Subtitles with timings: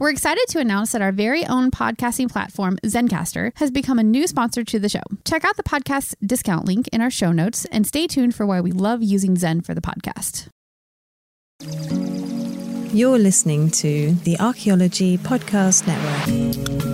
[0.00, 4.26] We're excited to announce that our very own podcasting platform, Zencastr, has become a new
[4.26, 5.02] sponsor to the show.
[5.24, 8.60] Check out the podcast discount link in our show notes and stay tuned for why
[8.60, 10.48] we love using Zen for the podcast.
[12.92, 16.93] You're listening to the Archaeology Podcast Network.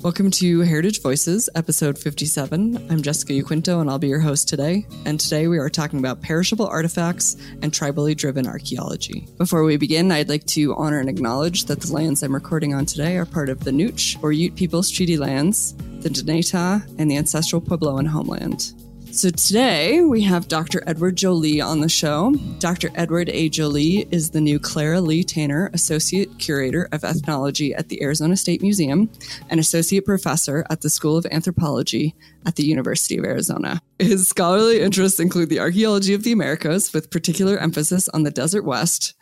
[0.00, 2.86] Welcome to Heritage Voices, episode 57.
[2.88, 4.86] I'm Jessica Yaquinto, and I'll be your host today.
[5.04, 9.26] And today we are talking about perishable artifacts and tribally driven archaeology.
[9.38, 12.86] Before we begin, I'd like to honor and acknowledge that the lands I'm recording on
[12.86, 17.16] today are part of the Nooch, or Ute Peoples Treaty Lands, the Dinétah, and the
[17.16, 18.74] ancestral Puebloan homeland.
[19.10, 20.82] So today we have Dr.
[20.86, 22.34] Edward Jolie on the show.
[22.58, 22.90] Dr.
[22.94, 23.48] Edward A.
[23.48, 28.60] Jolie is the new Clara Lee Tanner Associate Curator of Ethnology at the Arizona State
[28.60, 29.10] Museum
[29.48, 32.14] and Associate Professor at the School of Anthropology
[32.46, 33.80] at the University of Arizona.
[33.98, 38.62] His scholarly interests include the archaeology of the Americas, with particular emphasis on the Desert
[38.62, 39.14] West,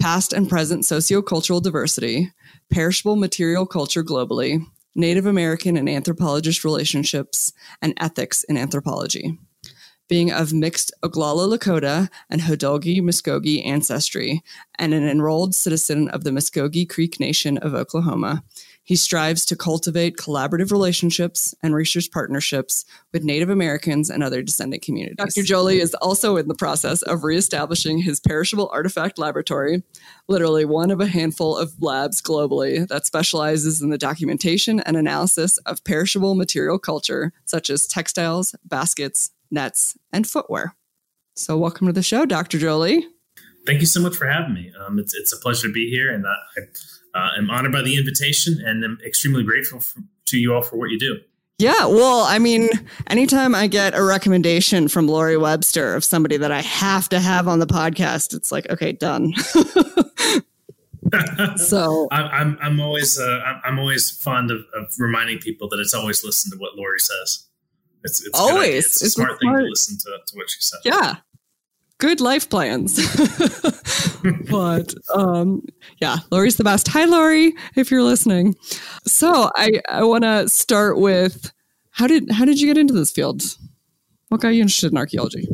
[0.00, 2.32] past and present sociocultural diversity,
[2.70, 9.38] perishable material culture globally, Native American and anthropologist relationships, and ethics in anthropology.
[10.08, 14.42] Being of mixed Oglala Lakota and Hodolgi Muskogee ancestry,
[14.78, 18.44] and an enrolled citizen of the Muskogee Creek Nation of Oklahoma,
[18.84, 24.82] he strives to cultivate collaborative relationships and research partnerships with Native Americans and other descendant
[24.82, 25.16] communities.
[25.16, 25.42] Dr.
[25.42, 29.82] Jolie is also in the process of reestablishing his perishable artifact laboratory,
[30.28, 35.58] literally one of a handful of labs globally that specializes in the documentation and analysis
[35.58, 40.74] of perishable material culture, such as textiles, baskets, nets, and footwear.
[41.34, 42.58] So, welcome to the show, Dr.
[42.58, 43.06] Jolie.
[43.64, 44.72] Thank you so much for having me.
[44.84, 46.62] Um, it's, it's a pleasure to be here, and I
[47.14, 50.76] uh, am honored by the invitation and I'm extremely grateful for, to you all for
[50.76, 51.20] what you do.
[51.58, 52.70] Yeah, well, I mean,
[53.06, 57.46] anytime I get a recommendation from Lori Webster of somebody that I have to have
[57.46, 59.32] on the podcast, it's like, okay, done.
[61.56, 65.94] so I'm, I'm, I'm always uh, I'm always fond of, of, reminding people that it's
[65.94, 67.46] always listen to what Lori says.
[68.02, 70.60] It's, it's always it's a smart, a smart thing to listen to, to what she
[70.60, 70.80] says.
[70.84, 71.16] Yeah,
[72.02, 72.96] good life plans.
[74.50, 75.64] but um,
[75.98, 76.88] yeah, Lori's the best.
[76.88, 78.56] Hi, Lori, if you're listening.
[79.06, 81.52] So I, I want to start with
[81.92, 83.42] how did how did you get into this field?
[84.28, 85.46] What got you interested in archaeology?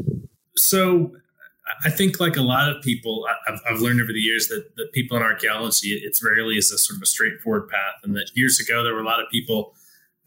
[0.56, 1.12] So
[1.84, 4.92] I think, like a lot of people, I've, I've learned over the years that, that
[4.92, 8.00] people in archaeology, it's rarely is a sort of a straightforward path.
[8.02, 9.74] And that years ago, there were a lot of people,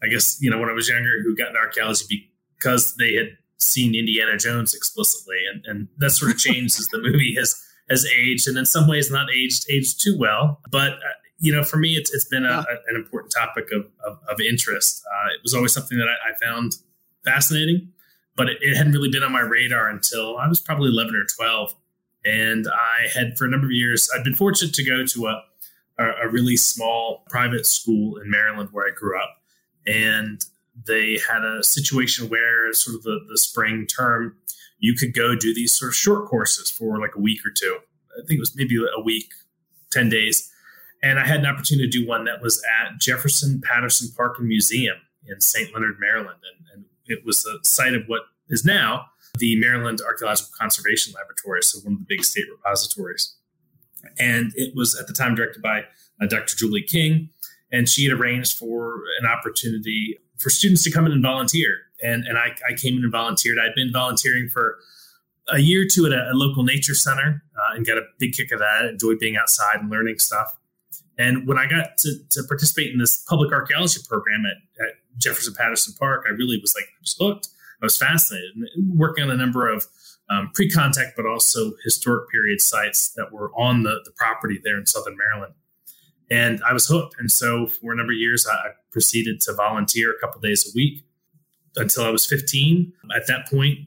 [0.04, 3.36] I guess, you know, when I was younger, who got into archaeology because they had
[3.62, 8.06] seen Indiana Jones explicitly, and, and that sort of changed as the movie has has
[8.06, 10.60] aged, and in some ways not aged aged too well.
[10.70, 13.86] But uh, you know, for me, it's it's been a, a, an important topic of
[14.06, 15.02] of, of interest.
[15.06, 16.76] Uh, it was always something that I, I found
[17.24, 17.92] fascinating,
[18.36, 21.24] but it, it, hadn't really been on my radar until I was probably eleven or
[21.36, 21.74] twelve,
[22.24, 25.42] and I had for a number of years I'd been fortunate to go to a
[25.98, 29.36] a, a really small private school in Maryland where I grew up,
[29.86, 30.44] and
[30.86, 34.36] they had a situation where sort of the, the spring term,
[34.78, 37.78] you could go do these sort of short courses for like a week or two.
[38.16, 39.30] I think it was maybe a week,
[39.90, 40.50] 10 days.
[41.02, 44.48] And I had an opportunity to do one that was at Jefferson Patterson Park and
[44.48, 44.96] Museum
[45.26, 45.72] in St.
[45.72, 46.38] Leonard, Maryland.
[46.58, 49.06] And, and it was the site of what is now
[49.38, 53.34] the Maryland Archaeological Conservation Laboratory, so one of the big state repositories.
[54.18, 55.84] And it was at the time directed by
[56.20, 56.56] uh, Dr.
[56.56, 57.30] Julie King,
[57.70, 61.76] and she had arranged for an opportunity for students to come in and volunteer.
[62.02, 63.58] And, and I, I came in and volunteered.
[63.58, 64.78] I'd been volunteering for
[65.48, 68.32] a year or two at a, a local nature center uh, and got a big
[68.32, 68.86] kick of that.
[68.86, 70.58] Enjoyed being outside and learning stuff.
[71.18, 75.54] And when I got to, to participate in this public archaeology program at, at Jefferson
[75.54, 77.48] Patterson Park, I really was like, I was hooked.
[77.80, 78.50] I was fascinated.
[78.56, 79.86] And working on a number of
[80.30, 84.86] um, pre-contact, but also historic period sites that were on the, the property there in
[84.86, 85.54] Southern Maryland
[86.32, 87.16] and I was hooked.
[87.18, 90.72] And so for a number of years, I proceeded to volunteer a couple days a
[90.74, 91.04] week
[91.76, 92.90] until I was 15.
[93.14, 93.80] At that point,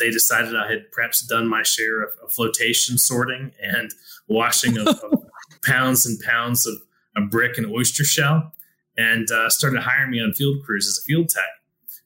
[0.00, 3.92] they decided I had perhaps done my share of, of flotation sorting and
[4.26, 5.24] washing of, of
[5.64, 6.74] pounds and pounds of,
[7.16, 8.52] of, brick and oyster shell,
[8.96, 11.44] and uh, started hiring me on field crews as a field tech.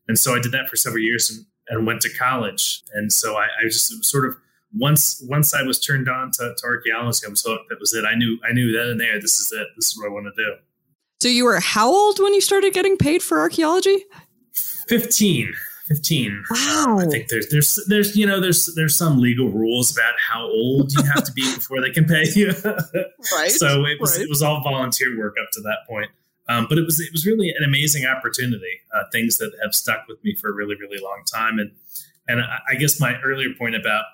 [0.08, 2.82] And so I did that for several years and, and went to college.
[2.92, 4.37] And so I, I just sort of
[4.78, 7.69] once once I was turned on to, to archaeology, I was hooked.
[7.70, 8.05] That was it.
[8.05, 9.20] I knew I knew then and there.
[9.20, 9.67] This is it.
[9.76, 10.55] This is what I want to do.
[11.20, 14.05] So you were how old when you started getting paid for archaeology?
[14.88, 15.55] Fifteen.
[15.88, 16.99] 15 wow.
[17.00, 20.93] I think there's there's there's you know there's there's some legal rules about how old
[20.93, 22.49] you have to be before they can pay you
[23.32, 24.23] right so it was right.
[24.25, 26.11] it was all volunteer work up to that point
[26.49, 30.08] um, but it was it was really an amazing opportunity uh, things that have stuck
[30.08, 31.70] with me for a really really long time and
[32.26, 34.05] and I, I guess my earlier point about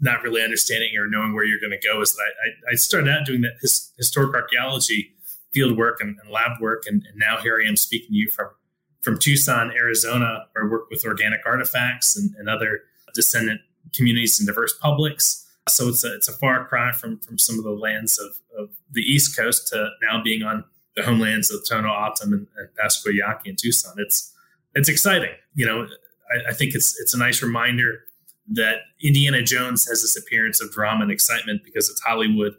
[0.00, 3.10] not really understanding or knowing where you're going to go is that I, I, started
[3.10, 5.14] out doing that his, historic archaeology
[5.52, 8.28] field work and, and lab work, and, and, now here I am speaking to you
[8.28, 8.50] from
[9.00, 12.80] from Tucson, Arizona, where I work with organic artifacts and, and other
[13.14, 13.60] descendant
[13.94, 15.46] communities and diverse publics.
[15.68, 18.70] So it's a, it's a far cry from from some of the lands of, of
[18.90, 20.64] the East Coast to now being on
[20.96, 23.94] the homelands of Tohono O'odham and, and Pascua Yaqui and Tucson.
[23.98, 24.34] It's
[24.74, 25.34] it's exciting.
[25.54, 25.86] You know,
[26.30, 28.00] I, I think it's it's a nice reminder
[28.48, 32.54] that Indiana Jones has this appearance of drama and excitement because it's Hollywood,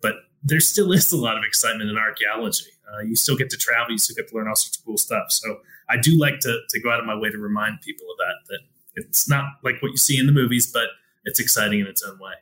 [0.00, 2.70] but there still is a lot of excitement in archaeology.
[2.92, 4.96] Uh, you still get to travel, you still get to learn all sorts of cool
[4.96, 5.30] stuff.
[5.30, 8.16] So I do like to, to go out of my way to remind people of
[8.18, 8.60] that, that
[8.94, 10.88] it's not like what you see in the movies, but
[11.24, 12.34] it's exciting in its own way.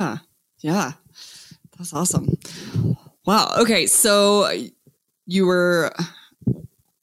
[0.00, 0.18] Yeah.
[0.60, 0.92] Yeah.
[1.76, 2.38] That's awesome.
[3.26, 3.52] Wow.
[3.58, 3.86] Okay.
[3.86, 4.50] So
[5.26, 5.92] you were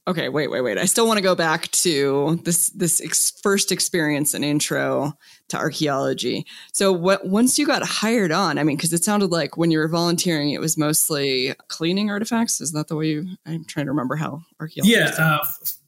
[0.08, 0.78] okay wait wait wait.
[0.78, 5.14] I still want to go back to this this ex- first experience and intro
[5.50, 6.46] to archaeology.
[6.72, 9.80] So what once you got hired on i mean because it sounded like when you
[9.80, 12.62] were volunteering it was mostly cleaning artifacts.
[12.62, 15.44] Is that the way you i'm trying to remember how archaeology yeah uh,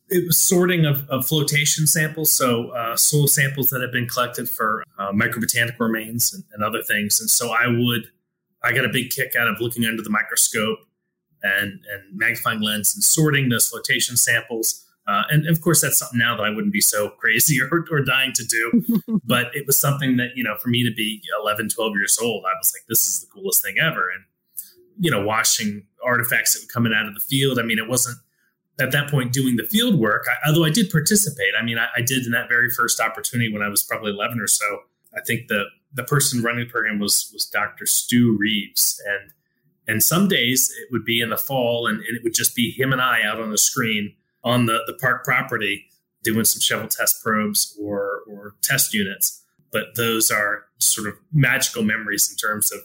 [0.09, 2.31] it was sorting of, of flotation samples.
[2.31, 6.81] So uh, soil samples that have been collected for uh, microbotanical remains and, and other
[6.83, 7.19] things.
[7.19, 8.09] And so i would
[8.63, 10.79] i got a big kick out of looking under the microscope
[11.43, 14.85] and, and magnifying lens and sorting those flotation samples.
[15.07, 18.01] Uh, and of course, that's something now that I wouldn't be so crazy or, or
[18.01, 19.19] dying to do.
[19.25, 22.45] but it was something that, you know, for me to be 11, 12 years old,
[22.45, 24.09] I was like, this is the coolest thing ever.
[24.09, 24.23] And,
[24.99, 27.59] you know, watching artifacts that were coming out of the field.
[27.59, 28.17] I mean, it wasn't
[28.79, 31.53] at that point doing the field work, I, although I did participate.
[31.59, 34.39] I mean, I, I, did in that very first opportunity when I was probably 11
[34.39, 34.65] or so.
[35.15, 37.85] I think the, the person running the program was, was Dr.
[37.85, 39.01] Stu Reeves.
[39.05, 39.31] And
[39.89, 42.69] and some days it would be in the fall and, and, it would just be
[42.69, 44.13] him and I out on the screen
[44.43, 45.85] on the, the park property
[46.23, 49.43] doing some shovel test probes or, or test units.
[49.71, 52.81] But those are sort of magical memories in terms of,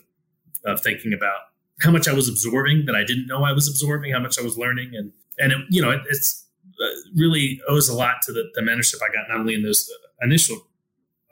[0.64, 1.36] of thinking about
[1.80, 4.42] how much I was absorbing that I didn't know I was absorbing, how much I
[4.42, 4.92] was learning.
[4.94, 6.46] And, and it, you know, it, it's
[6.80, 9.90] uh, really owes a lot to the, the mentorship I got, not only in those
[10.22, 10.56] initial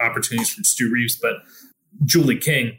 [0.01, 1.37] opportunities from Stu Reeves, but
[2.05, 2.79] Julie King,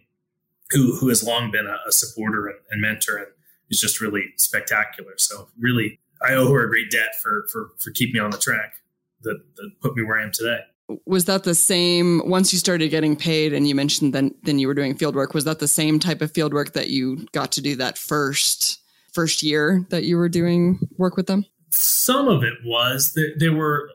[0.74, 3.28] who who has long been a, a supporter and, and, mentor and
[3.70, 5.14] is just really spectacular.
[5.18, 8.38] So really, I owe her a great debt for for for keeping me on the
[8.38, 8.75] track
[9.22, 10.60] that, that put me where I am today.
[11.06, 14.68] Was that the same once you started getting paid and you mentioned then then you
[14.68, 15.34] were doing field work?
[15.34, 18.80] Was that the same type of field work that you got to do that first
[19.14, 21.46] first year that you were doing work with them?
[21.70, 23.14] Some of it was.
[23.14, 23.90] There, there were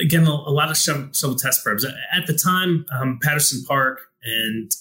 [0.00, 2.86] again a, a lot of shovel, shovel test probes at the time.
[2.98, 4.72] Um, Patterson Park and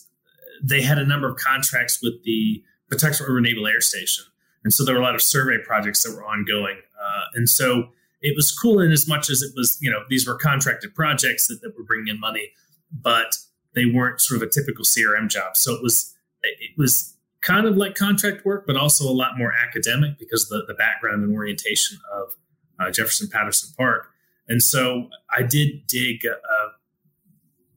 [0.63, 4.25] they had a number of contracts with the Patuxent River Naval Air Station.
[4.63, 6.77] And so there were a lot of survey projects that were ongoing.
[6.99, 7.89] Uh, and so
[8.21, 11.47] it was cool in as much as it was, you know, these were contracted projects
[11.47, 12.51] that, that were bringing in money,
[12.91, 13.37] but
[13.75, 15.55] they weren't sort of a typical CRM job.
[15.55, 19.53] So it was, it was kind of like contract work, but also a lot more
[19.53, 22.35] academic because of the, the background and orientation of
[22.79, 24.07] uh, Jefferson Patterson Park.
[24.47, 26.67] And so I did dig uh,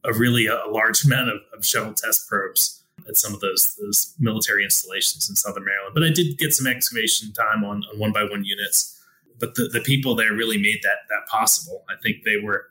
[0.05, 4.14] a really a, large amount of, of shovel test probes at some of those those
[4.19, 5.94] military installations in Southern Maryland.
[5.94, 8.97] But I did get some excavation time on, on one by one units.
[9.38, 11.85] But the, the people there really made that that possible.
[11.88, 12.67] I think they were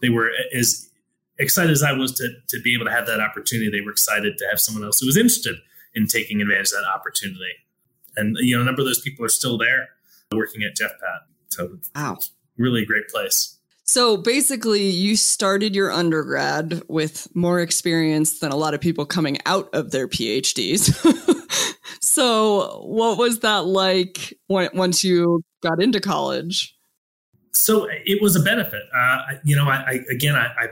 [0.00, 0.88] they were as
[1.38, 3.70] excited as I was to to be able to have that opportunity.
[3.70, 5.56] They were excited to have someone else who was interested
[5.94, 7.54] in taking advantage of that opportunity.
[8.16, 9.88] And you know, a number of those people are still there
[10.32, 11.20] working at JeffPat.
[11.48, 12.18] So wow.
[12.56, 13.55] really a great place.
[13.88, 19.38] So basically, you started your undergrad with more experience than a lot of people coming
[19.46, 20.92] out of their PhDs.
[22.00, 26.76] so, what was that like when, once you got into college?
[27.52, 28.82] So it was a benefit.
[28.94, 30.68] Uh, you know, I, I again, I, I,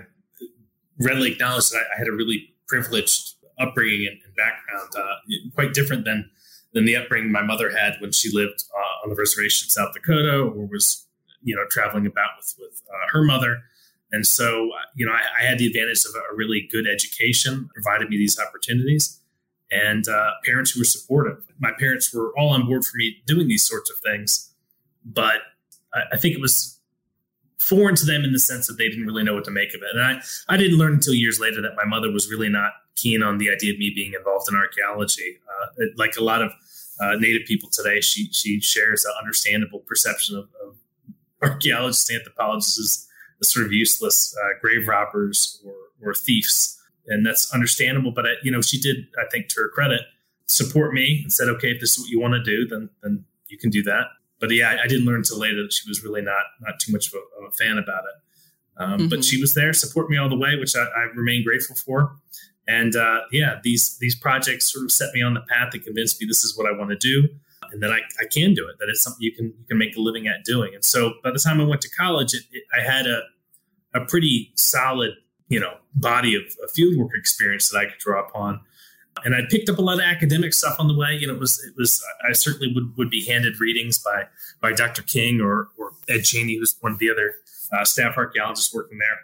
[1.01, 5.15] readily acknowledge that I, had a really privileged upbringing and, and background, uh,
[5.55, 6.31] quite different than
[6.73, 9.95] than the upbringing my mother had when she lived uh, on the reservation in South
[9.95, 11.04] Dakota or was
[11.45, 13.63] you know, traveling about with with uh, her mother.
[14.13, 18.11] And so, you know, I, I, had the advantage of a really good education, provided
[18.11, 19.21] me these opportunities,
[19.73, 21.45] and uh, parents who were supportive.
[21.59, 24.53] My parents were all on board for me doing these sorts of things,
[25.05, 25.41] but
[25.93, 26.79] I, I think it was
[27.59, 29.83] foreign to them in the sense that they didn't really know what to make of
[29.83, 29.89] it.
[29.95, 33.23] And I, I didn't learn until years later that my mother was really not keen
[33.23, 35.39] on the idea of me being involved in archaeology.
[35.49, 36.53] Uh, like a lot of
[37.01, 40.77] uh, Native people today, she she shares an understandable perception of, of
[41.43, 43.09] archaeologists, and anthropologists as,
[43.49, 45.75] sort of useless uh, grave robbers or,
[46.09, 46.81] or thieves.
[47.09, 48.11] And that's understandable.
[48.11, 50.01] But, I, you know, she did, I think, to her credit,
[50.47, 53.25] support me and said, okay, if this is what you want to do, then, then
[53.49, 54.07] you can do that.
[54.41, 56.93] But yeah, I, I didn't learn until later that she was really not, not too
[56.93, 58.21] much of a, of a fan about it.
[58.77, 59.09] Um, mm-hmm.
[59.09, 62.17] But she was there, support me all the way, which I, I remain grateful for.
[62.67, 66.19] And uh, yeah, these these projects sort of set me on the path to convinced
[66.19, 67.29] me this is what I want to do,
[67.75, 68.77] and that I, I can do it.
[68.79, 70.75] That it's something you can you can make a living at doing.
[70.75, 73.23] And so by the time I went to college, it, it, I had a
[73.95, 75.13] a pretty solid
[75.49, 78.61] you know body of, of fieldwork experience that I could draw upon.
[79.25, 81.15] And I picked up a lot of academic stuff on the way.
[81.15, 84.25] You know, it was it was I certainly would, would be handed readings by
[84.61, 85.03] by Dr.
[85.03, 87.37] King or or Ed Chaney, who's one of the other
[87.73, 89.21] uh, staff archaeologists working there.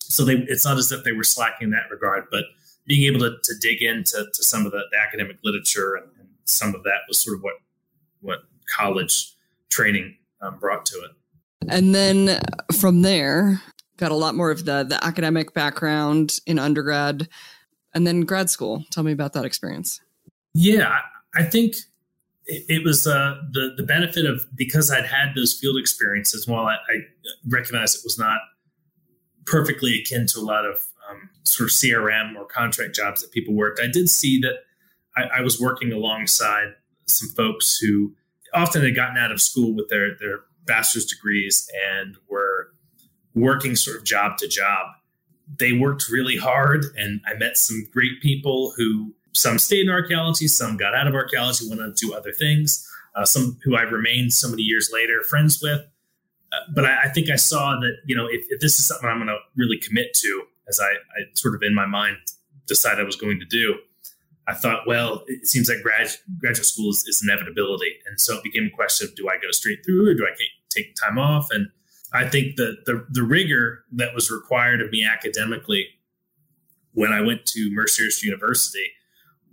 [0.00, 2.44] So they, it's not as if they were slacking in that regard, but
[2.86, 6.28] being able to, to dig into to some of the, the academic literature and, and,
[6.44, 7.52] some of that was sort of what
[8.20, 8.40] what
[8.76, 9.34] college
[9.70, 11.10] training um, brought to it.
[11.68, 12.40] And then
[12.78, 13.60] from there,
[13.96, 17.28] got a lot more of the the academic background in undergrad,
[17.94, 18.84] and then grad school.
[18.90, 20.00] Tell me about that experience.
[20.54, 20.98] Yeah,
[21.34, 21.74] I think
[22.46, 26.48] it, was uh, the the benefit of because I'd had those field experiences.
[26.48, 27.00] While I, I
[27.46, 28.38] recognize it was not
[29.44, 33.54] perfectly akin to a lot of um, sort of CRM or contract jobs that people
[33.54, 34.56] worked, I did see that
[35.16, 36.74] I, I, was working alongside
[37.08, 38.14] some folks who
[38.54, 42.68] often had gotten out of school with their their bachelor's degrees and were
[43.34, 44.86] working sort of job to job.
[45.58, 50.48] They worked really hard, and I met some great people who some stayed in archaeology,
[50.48, 52.84] some got out of archaeology, went on to do other things.
[53.14, 55.80] Uh, some who I've remained so many years later friends with.
[56.52, 59.08] Uh, but I, I, think I saw that you know if, if this is something
[59.08, 62.16] I'm going to really commit to, as I, I, sort of in my mind
[62.66, 63.76] decided I was going to do,
[64.48, 68.42] I thought, well, it seems like grad, graduate school is, is inevitability, and so it
[68.42, 70.34] became a question of do I go straight through or do I
[70.70, 71.48] take time off?
[71.50, 71.68] And
[72.12, 75.88] I think that the the rigor that was required of me academically
[76.92, 78.90] when I went to Mercyhurst University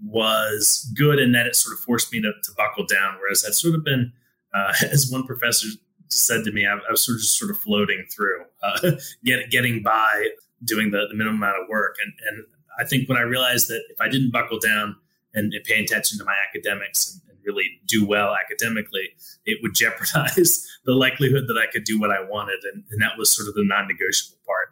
[0.04, 3.18] was good in that it sort of forced me to, to buckle down.
[3.20, 4.12] Whereas I'd sort of been,
[4.54, 5.68] uh, as one professor
[6.08, 8.92] said to me, I, I, was sort of just sort of floating through, uh,
[9.24, 10.30] get, getting by,
[10.64, 11.98] doing the, the minimum amount of work.
[12.04, 12.46] And, and
[12.80, 14.96] I think when I realized that if I didn't buckle down
[15.34, 19.10] and, and pay attention to my academics and, and, really do well academically,
[19.46, 22.60] it would jeopardize the likelihood that I could do what I wanted.
[22.74, 24.70] And, and that was sort of the non negotiable part.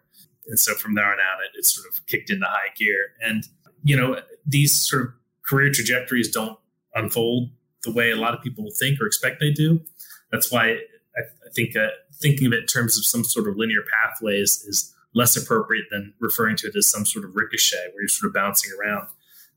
[0.48, 3.12] And so from there on out, it, it sort of kicked into high gear.
[3.22, 3.43] And,
[3.83, 5.07] you know, these sort of
[5.45, 6.57] career trajectories don't
[6.95, 7.50] unfold
[7.83, 9.81] the way a lot of people think or expect they do.
[10.31, 10.79] That's why
[11.15, 11.89] I, I think uh,
[12.22, 16.13] thinking of it in terms of some sort of linear pathways is less appropriate than
[16.20, 19.08] referring to it as some sort of ricochet where you're sort of bouncing around.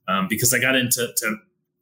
[0.09, 1.13] Um, because I got into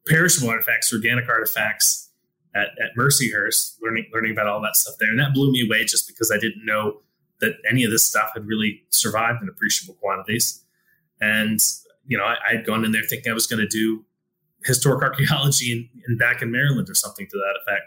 [0.07, 2.11] perishable artifacts, organic artifacts
[2.55, 5.85] at, at Mercyhurst, learning learning about all that stuff there, and that blew me away
[5.85, 7.03] just because I didn't know
[7.41, 10.65] that any of this stuff had really survived in appreciable quantities.
[11.21, 11.61] And
[12.07, 14.05] you know, I, had gone in there thinking I was going to do
[14.65, 17.87] historic archaeology in, in, back in Maryland or something to that effect.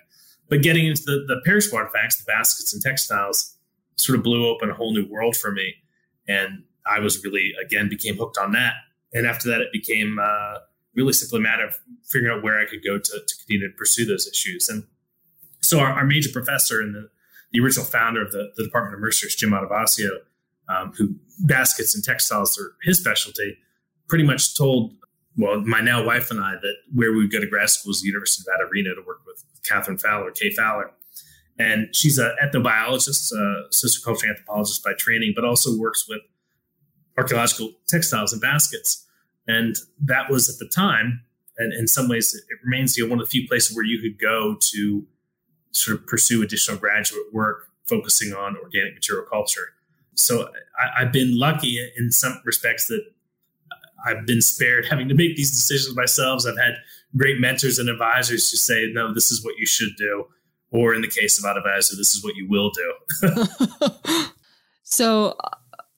[0.49, 3.56] But getting into the, the perishable artifacts, the baskets and textiles,
[3.97, 5.75] sort of blew open a whole new world for me.
[6.27, 8.73] And I was really, again, became hooked on that.
[9.13, 10.59] And after that, it became uh,
[10.95, 13.73] really simply a matter of figuring out where I could go to, to continue to
[13.75, 14.69] pursue those issues.
[14.69, 14.83] And
[15.61, 17.09] so our, our major professor and the,
[17.51, 20.09] the original founder of the, the Department of Mercyhurst, Jim Adovasio,
[20.69, 23.57] um, who baskets and textiles are his specialty,
[24.07, 24.93] pretty much told
[25.37, 28.01] well my now wife and I that where we would go to grad school is
[28.01, 30.91] the University of Nevada, Reno to work with Catherine Fowler, Kay Fowler.
[31.59, 36.21] And she's an ethnobiologist, a sociocultural anthropologist by training, but also works with
[37.17, 39.05] archaeological textiles and baskets.
[39.47, 41.21] And that was at the time,
[41.57, 43.99] and in some ways, it remains you know, one of the few places where you
[43.99, 45.07] could go to
[45.71, 49.73] sort of pursue additional graduate work focusing on organic material culture.
[50.15, 50.49] So
[50.79, 53.03] I, have been lucky in some respects that
[54.05, 56.43] I've been spared having to make these decisions myself.
[56.45, 56.75] I've had
[57.15, 60.25] great mentors and advisors who say, no, this is what you should do.
[60.71, 63.45] Or in the case of advisor, this is what you will do.
[64.83, 65.49] so, uh,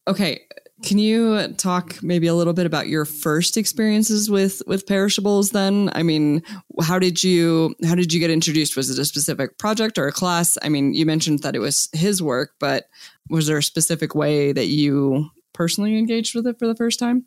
[0.08, 0.42] okay.
[0.82, 5.90] Can you talk maybe a little bit about your first experiences with with perishables then?
[5.94, 6.42] I mean,
[6.82, 8.78] how did you how did you get introduced?
[8.78, 10.58] Was it a specific project or a class?
[10.64, 12.86] I mean, you mentioned that it was his work, but
[13.30, 17.26] was there a specific way that you personally engaged with it for the first time?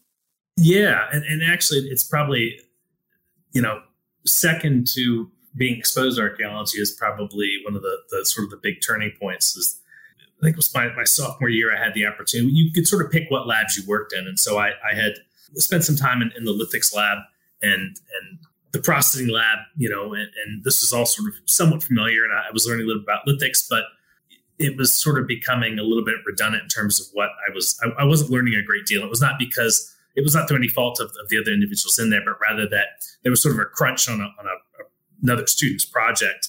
[0.57, 2.59] Yeah, and, and actually, it's probably
[3.53, 3.83] you know
[4.25, 8.57] second to being exposed to archaeology is probably one of the, the sort of the
[8.57, 9.57] big turning points.
[9.57, 9.81] Is
[10.41, 11.75] I think it was my, my sophomore year.
[11.75, 12.53] I had the opportunity.
[12.53, 15.15] You could sort of pick what labs you worked in, and so I, I had
[15.55, 17.19] spent some time in, in the lithics lab
[17.63, 18.39] and and
[18.73, 19.59] the processing lab.
[19.77, 22.85] You know, and, and this was all sort of somewhat familiar, and I was learning
[22.85, 23.85] a little about lithics, but
[24.59, 27.79] it was sort of becoming a little bit redundant in terms of what I was.
[27.83, 29.03] I, I wasn't learning a great deal.
[29.03, 31.99] It was not because it was not through any fault of, of, the other individuals
[31.99, 34.57] in there, but rather that there was sort of a crunch on, a, on a,
[35.23, 36.49] another student's project.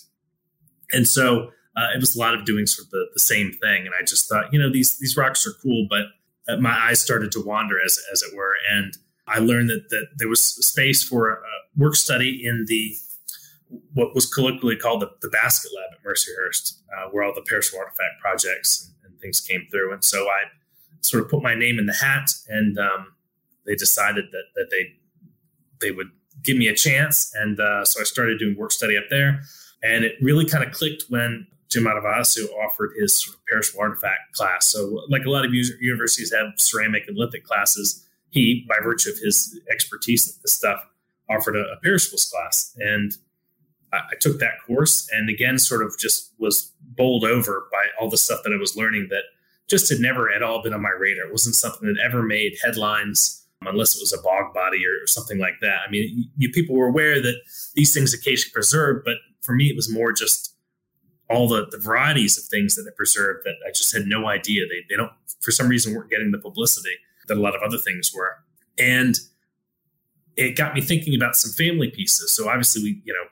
[0.92, 3.86] And so uh, it was a lot of doing sort of the, the, same thing.
[3.86, 6.06] And I just thought, you know, these these rocks are cool, but
[6.48, 8.54] uh, my eyes started to wander as as it were.
[8.70, 8.96] And
[9.28, 11.38] I learned that, that there was space for a
[11.76, 12.96] work study in the
[13.94, 17.80] what was colloquially called the, the basket lab at Mercyhurst, uh, where all the perishable
[17.80, 19.94] artifact projects and, and, things came through.
[19.94, 20.44] And so I
[21.02, 23.14] sort of put my name in the hat, and um,
[23.66, 24.94] they decided that that they
[25.82, 26.12] they would
[26.44, 27.34] give me a chance.
[27.36, 29.42] And uh, so I started doing work study up there,
[29.82, 34.34] and it really kind of clicked when Jim Adovasio offered his sort of perishable artifact
[34.34, 34.68] class.
[34.68, 39.18] So, like a lot of universities have ceramic and lithic classes, he, by virtue of
[39.18, 40.86] his expertise in this stuff,
[41.30, 42.76] offered a, a perishables class.
[42.78, 43.14] And
[43.92, 48.10] I, I, took that course and again, sort of just was bowled over by all
[48.10, 49.24] the stuff that I was learning that
[49.68, 51.28] just had never at all been on my radar.
[51.28, 55.38] It wasn't something that ever made headlines unless it was a bog body or, something
[55.38, 55.80] like that.
[55.86, 57.36] I mean, you, people were aware that
[57.76, 60.56] these things occasionally preserved, but for me, it was more just
[61.30, 64.66] all the, the varieties of things that they preserved that I just had no idea.
[64.68, 66.96] They, they don't, for some reason, weren't getting the publicity
[67.28, 68.38] that a lot of other things were.
[68.78, 69.20] And
[70.36, 72.32] it got me thinking about some family pieces.
[72.32, 73.28] So obviously, we, you know,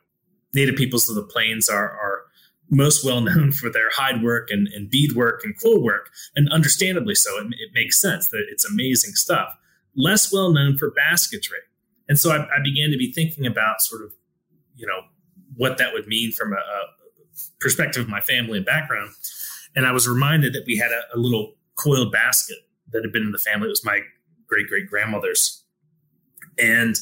[0.53, 2.23] native peoples of the plains are, are
[2.71, 6.49] most well known for their hide work and, and bead work and quill work, and
[6.49, 7.37] understandably so.
[7.39, 9.57] It, it, makes sense that it's amazing stuff.
[9.95, 11.59] Less well known for basketry.
[12.07, 14.13] And so I, I, began to be thinking about sort of,
[14.75, 15.01] you know,
[15.55, 16.93] what that would mean from a, a
[17.59, 19.11] perspective of my family and background.
[19.75, 22.57] And I was reminded that we had a, a little coiled basket
[22.91, 23.67] that had been in the family.
[23.67, 24.01] It was my
[24.47, 25.63] great great grandmother's.
[26.59, 26.95] And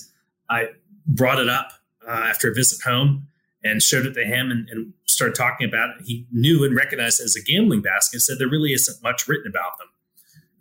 [0.49, 0.69] I
[1.07, 1.71] brought it up
[2.07, 3.27] uh, after a visit home
[3.63, 6.05] and showed it to him and, and, started talking about it.
[6.05, 9.47] He knew and recognized it as a gambling basket said there really isn't much written
[9.47, 9.87] about them.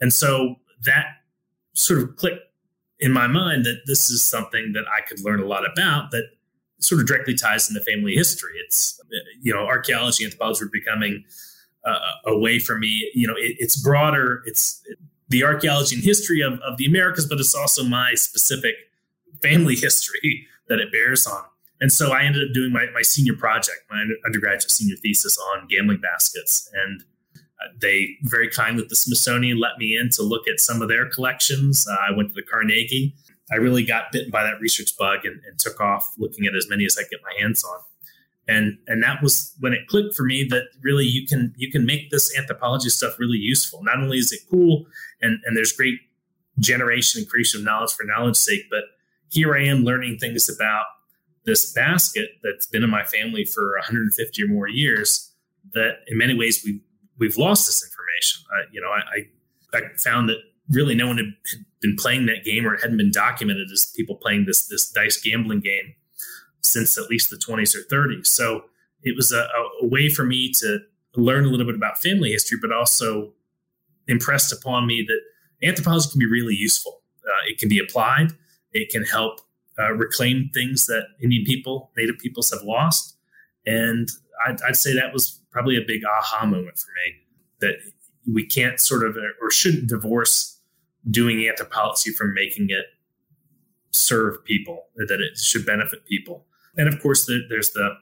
[0.00, 1.17] And so that
[1.78, 2.42] sort of clicked
[3.00, 6.30] in my mind that this is something that I could learn a lot about that
[6.80, 8.52] sort of directly ties into family history.
[8.64, 9.00] It's,
[9.40, 11.24] you know, archaeology, and anthropology are becoming
[11.84, 13.10] uh, a way for me.
[13.14, 14.42] You know, it, it's broader.
[14.46, 14.82] It's
[15.28, 18.74] the archaeology and history of, of the Americas, but it's also my specific
[19.42, 21.44] family history that it bears on.
[21.80, 25.68] And so I ended up doing my, my senior project, my undergraduate senior thesis on
[25.68, 26.68] gambling baskets.
[26.74, 27.04] And
[27.80, 31.86] they very kindly the Smithsonian let me in to look at some of their collections.
[31.88, 33.14] Uh, I went to the Carnegie.
[33.50, 36.66] I really got bitten by that research bug and, and took off looking at as
[36.68, 37.80] many as I could get my hands on
[38.48, 41.84] and and that was when it clicked for me that really you can you can
[41.84, 44.86] make this anthropology stuff really useful not only is it cool
[45.20, 46.00] and and there's great
[46.58, 48.84] generation and creation of knowledge for knowledge sake but
[49.30, 50.86] here i am learning things about
[51.44, 55.32] this basket that's been in my family for 150 or more years
[55.74, 56.80] that in many ways we
[57.18, 60.38] we've lost this information I, you know I, I found that
[60.70, 61.32] really no one had
[61.80, 65.20] been playing that game or it hadn't been documented as people playing this this dice
[65.20, 65.94] gambling game
[66.60, 68.26] since at least the 20s or 30s.
[68.26, 68.64] So
[69.02, 69.48] it was a,
[69.82, 70.80] a way for me to
[71.16, 73.32] learn a little bit about family history, but also
[74.06, 77.00] impressed upon me that anthropology can be really useful.
[77.24, 78.32] Uh, it can be applied.
[78.72, 79.40] It can help
[79.78, 83.16] uh, reclaim things that Indian people, Native peoples have lost.
[83.66, 84.08] And
[84.46, 87.14] I'd, I'd, say that was probably a big aha moment for me
[87.60, 87.76] that
[88.32, 90.60] we can't sort of or shouldn't divorce
[91.10, 92.86] doing anthropology from making it
[93.90, 96.46] serve people, that it should benefit people.
[96.76, 97.96] And of course, the, there's the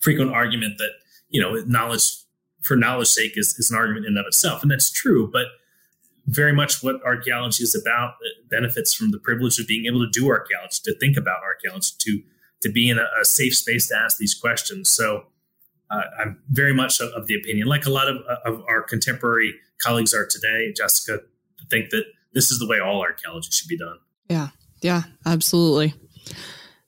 [0.00, 0.90] frequent argument that
[1.28, 2.16] you know knowledge
[2.62, 5.30] for knowledge sake is, is an argument in and of itself, and that's true.
[5.30, 5.46] But
[6.26, 10.10] very much what archaeology is about it benefits from the privilege of being able to
[10.10, 12.22] do archaeology, to think about archaeology, to
[12.62, 14.88] to be in a, a safe space to ask these questions.
[14.88, 15.26] So
[15.94, 20.14] uh, I'm very much of, the opinion, like a lot of, of our contemporary colleagues
[20.14, 21.20] are today, Jessica,
[21.70, 23.98] think that this is the way all archaeology should be done.
[24.28, 24.48] Yeah,
[24.82, 25.94] yeah, absolutely.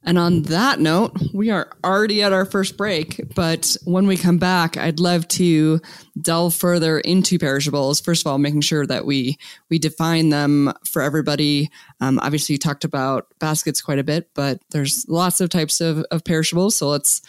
[0.06, 3.20] And on that note, we are already at our first break.
[3.34, 5.80] But when we come back, I'd love to
[6.22, 8.00] delve further into perishables.
[8.00, 9.36] First of all, making sure that we
[9.68, 11.70] we define them for everybody.
[12.00, 16.04] Um, obviously, you talked about baskets quite a bit, but there's lots of types of,
[16.12, 16.76] of perishables.
[16.76, 17.20] So let's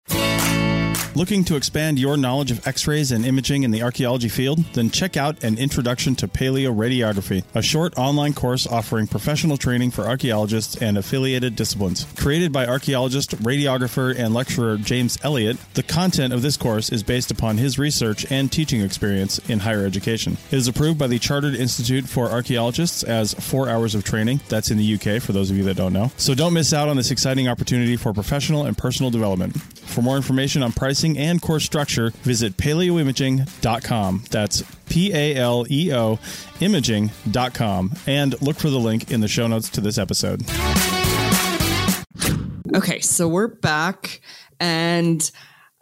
[1.16, 4.58] Looking to expand your knowledge of x rays and imaging in the archaeology field?
[4.74, 10.02] Then check out An Introduction to Paleoradiography, a short online course offering professional training for
[10.02, 12.04] archaeologists and affiliated disciplines.
[12.16, 17.30] Created by archaeologist, radiographer, and lecturer James Elliott, the content of this course is based
[17.30, 20.36] upon his research and teaching experience in higher education.
[20.50, 24.40] It is approved by the Chartered Institute for Archaeologists as four hours of training.
[24.50, 26.10] That's in the UK, for those of you that don't know.
[26.18, 29.58] So don't miss out on this exciting opportunity for professional and personal development.
[29.86, 34.24] For more information on pricing and course structure, visit paleoimaging.com.
[34.30, 36.18] That's P A L E O
[36.60, 40.42] imaging.com and look for the link in the show notes to this episode.
[42.74, 44.20] Okay, so we're back.
[44.58, 45.30] And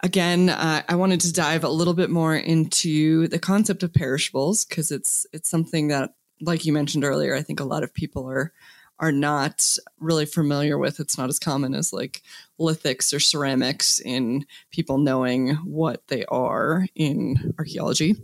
[0.03, 4.65] again, uh, I wanted to dive a little bit more into the concept of perishables
[4.65, 8.29] because it's it's something that, like you mentioned earlier, I think a lot of people
[8.29, 8.53] are
[8.99, 10.99] are not really familiar with.
[10.99, 12.21] It's not as common as like
[12.59, 18.15] lithics or ceramics in people knowing what they are in archaeology.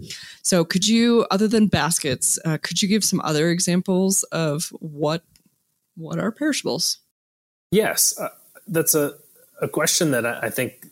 [0.42, 5.24] So, could you, other than baskets, uh, could you give some other examples of what
[5.96, 7.00] what are perishables?
[7.72, 8.30] Yes, uh,
[8.68, 9.16] that's a
[9.62, 10.88] a question that I, I think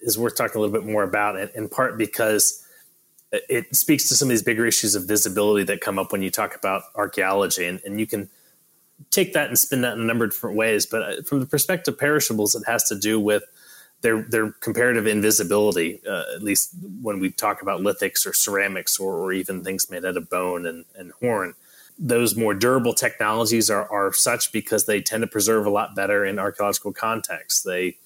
[0.00, 2.64] is worth talking a little bit more about, in, in part because
[3.32, 6.30] it speaks to some of these bigger issues of visibility that come up when you
[6.30, 8.28] talk about archaeology, and, and you can
[9.10, 10.86] take that and spin that in a number of different ways.
[10.86, 13.44] But uh, from the perspective of perishables, it has to do with
[14.02, 16.00] their their comparative invisibility.
[16.06, 20.04] Uh, at least when we talk about lithics or ceramics or, or even things made
[20.04, 21.54] out of bone and, and horn,
[21.98, 26.24] those more durable technologies are, are such because they tend to preserve a lot better
[26.24, 27.62] in archaeological contexts.
[27.62, 27.96] They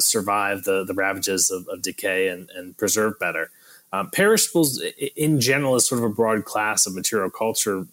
[0.00, 3.50] survive the, the ravages of, of decay and, and preserve better.
[3.92, 4.82] Um, perishables,
[5.14, 7.86] in general, is sort of a broad class of material culture,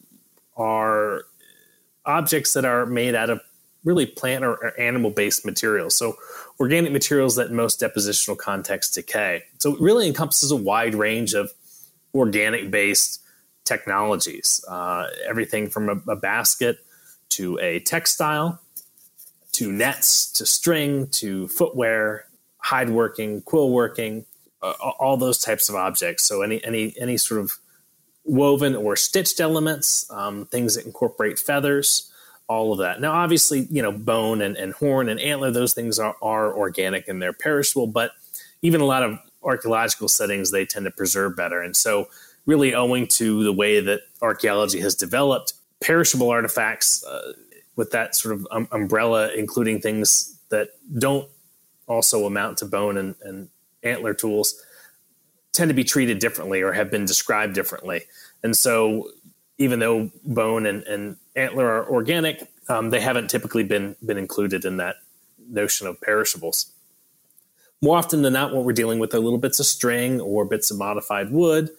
[0.58, 1.26] are
[2.06, 3.42] objects that are made out of
[3.84, 5.96] really plant or animal based materials.
[5.96, 6.16] So,
[6.60, 9.44] organic materials that most depositional contexts decay.
[9.60, 11.52] So, it really encompasses a wide range of
[12.14, 13.22] organic based
[13.64, 16.80] technologies uh, everything from a, a, basket
[17.30, 18.60] to a textile
[19.54, 22.26] to nets to string to footwear,
[22.58, 24.26] hide working, quill working.
[24.64, 26.24] Uh, all those types of objects.
[26.24, 27.58] So any any any sort of
[28.32, 32.10] woven or stitched elements, um, things that incorporate feathers,
[32.48, 33.02] all of that.
[33.02, 37.10] Now, obviously, you know, bone and, and horn and antler, those things are, are organic
[37.10, 38.12] and they're perishable, but
[38.62, 41.62] even a lot of archaeological settings, they tend to preserve better.
[41.62, 42.08] And so,
[42.46, 47.34] really, owing to the way that archaeology has developed, perishable artifacts uh,
[47.76, 51.28] with that sort of um, umbrella, including things that don't
[51.86, 53.50] also amount to bone and, and
[53.84, 54.64] antler tools,
[55.54, 58.04] tend to be treated differently or have been described differently.
[58.44, 59.10] And so,
[59.58, 64.66] even though bone and, and antler are organic, um, they haven't typically been been included
[64.66, 64.98] in that
[65.50, 66.72] notion of perishables.
[67.82, 70.70] More often than not, what we're dealing with are little bits of string or bits
[70.70, 71.72] of modified wood.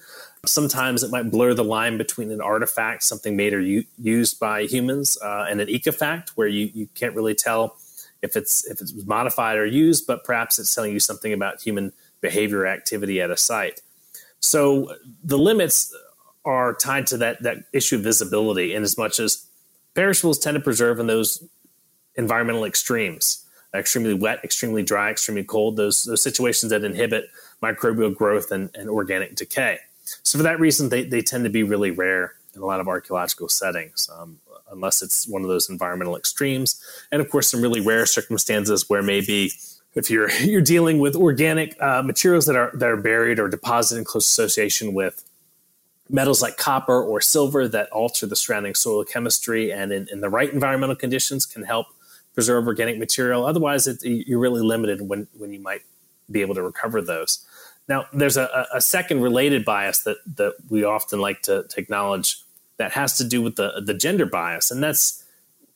[0.44, 4.64] Sometimes it might blur the line between an artifact, something made or u- used by
[4.64, 7.76] humans, uh, and an ecofact, where you, you can't really tell
[8.20, 11.92] if it's if it's modified or used, but perhaps it's telling you something about human
[12.22, 13.82] behavior activity at a site.
[14.40, 15.94] So the limits
[16.44, 19.46] are tied to that that issue of visibility in as much as
[19.94, 21.44] perishables tend to preserve in those
[22.16, 27.30] environmental extremes extremely wet extremely dry extremely cold those those situations that inhibit
[27.62, 29.78] microbial growth and, and organic decay
[30.22, 32.88] so for that reason they, they tend to be really rare in a lot of
[32.88, 34.38] archaeological settings um,
[34.70, 36.82] unless it's one of those environmental extremes
[37.12, 39.52] and of course some really rare circumstances where maybe
[39.94, 43.98] if you're you're dealing with organic uh, materials that are that are buried or deposited
[44.00, 45.24] in close association with
[46.08, 50.28] metals like copper or silver that alter the surrounding soil chemistry and in, in the
[50.28, 51.86] right environmental conditions can help
[52.34, 53.46] preserve organic material.
[53.46, 55.82] Otherwise, it, you're really limited when when you might
[56.30, 57.46] be able to recover those.
[57.88, 62.38] Now, there's a, a second related bias that that we often like to, to acknowledge
[62.76, 65.24] that has to do with the the gender bias, and that's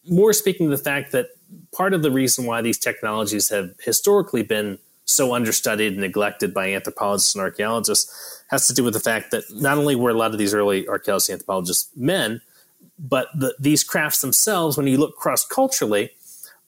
[0.09, 1.29] more speaking to the fact that
[1.73, 6.73] part of the reason why these technologies have historically been so understudied and neglected by
[6.73, 10.33] anthropologists and archaeologists has to do with the fact that not only were a lot
[10.33, 12.41] of these early archaeologists and anthropologists men,
[12.99, 16.11] but the, these crafts themselves, when you look cross culturally,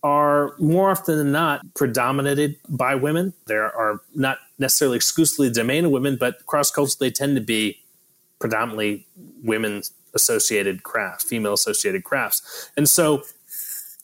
[0.03, 3.33] are more often than not predominated by women.
[3.47, 7.43] There are not necessarily exclusively the domain of women, but cross culturally they tend to
[7.43, 7.81] be
[8.39, 9.07] predominantly
[9.43, 9.83] women
[10.15, 12.71] associated crafts, female associated crafts.
[12.77, 13.25] And so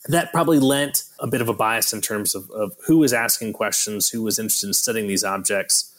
[0.07, 3.53] that probably lent a bit of a bias in terms of, of who was asking
[3.53, 5.93] questions, who was interested in studying these objects,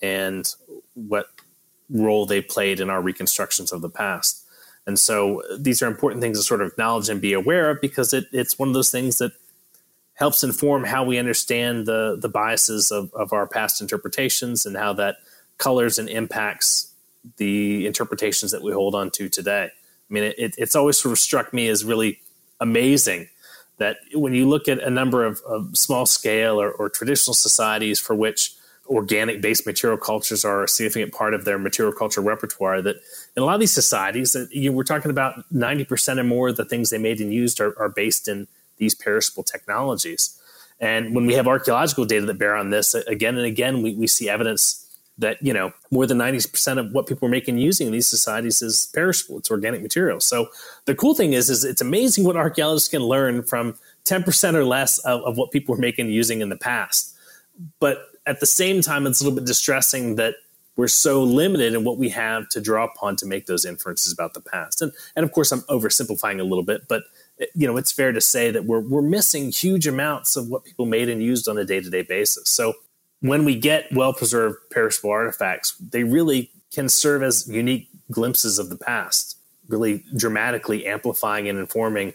[0.00, 0.54] and
[0.94, 1.26] what
[1.90, 4.44] role they played in our reconstructions of the past.
[4.86, 8.14] And so these are important things to sort of acknowledge and be aware of because
[8.14, 9.32] it, it's one of those things that
[10.14, 14.92] helps inform how we understand the the biases of, of our past interpretations and how
[14.92, 15.16] that
[15.58, 16.94] colors and impacts
[17.36, 19.64] the interpretations that we hold on to today.
[19.64, 22.20] I mean, it, it's always sort of struck me as really
[22.60, 23.28] amazing
[23.80, 27.98] that when you look at a number of, of small scale or, or, traditional societies
[27.98, 28.54] for which
[28.86, 32.96] organic based material cultures are a significant part of their material culture repertoire, that
[33.36, 36.56] in a lot of these societies, that you, we're talking about 90% or more of
[36.56, 40.38] the things they made and used are, are based in these perishable technologies.
[40.78, 44.06] And when we have archaeological data that bear on this, again and again, we, we
[44.06, 44.86] see evidence
[45.20, 48.62] that you know more than 90% of what people are making using in these societies
[48.62, 49.38] is perishable.
[49.38, 50.20] It's organic material.
[50.20, 50.48] So
[50.86, 54.98] the cool thing is is it's amazing what archaeologists can learn from 10% or less
[55.00, 57.14] of, of what people were making using in the past.
[57.78, 60.34] But at the same time it's a little bit distressing that
[60.76, 64.34] we're so limited in what we have to draw upon to make those inferences about
[64.34, 64.80] the past.
[64.82, 67.04] And and of course i'm oversimplifying a little bit but
[67.54, 70.86] you know it's fair to say that we're we're missing huge amounts of what people
[70.86, 72.48] made and used on a day-to-day basis.
[72.48, 72.74] So
[73.20, 78.70] when we get well preserved perishable artifacts, they really can serve as unique glimpses of
[78.70, 79.36] the past,
[79.68, 82.14] really dramatically amplifying and informing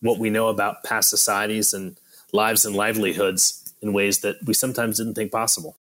[0.00, 1.96] what we know about past societies and
[2.32, 5.76] lives and livelihoods in ways that we sometimes didn't think possible.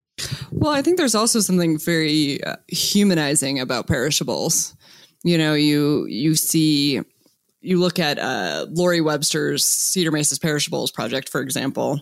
[0.50, 4.74] Well, I think there's also something very uh, humanizing about perishables.
[5.22, 7.00] You know, you you see
[7.60, 12.00] you look at uh, Lori Webster's Cedar Mesas Perishables project, for example,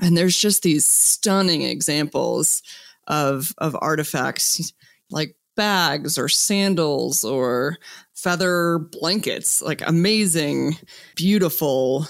[0.00, 2.62] and there's just these stunning examples
[3.06, 4.72] of of artifacts
[5.10, 7.78] like bags or sandals or
[8.14, 10.76] feather blankets like amazing
[11.14, 12.06] beautiful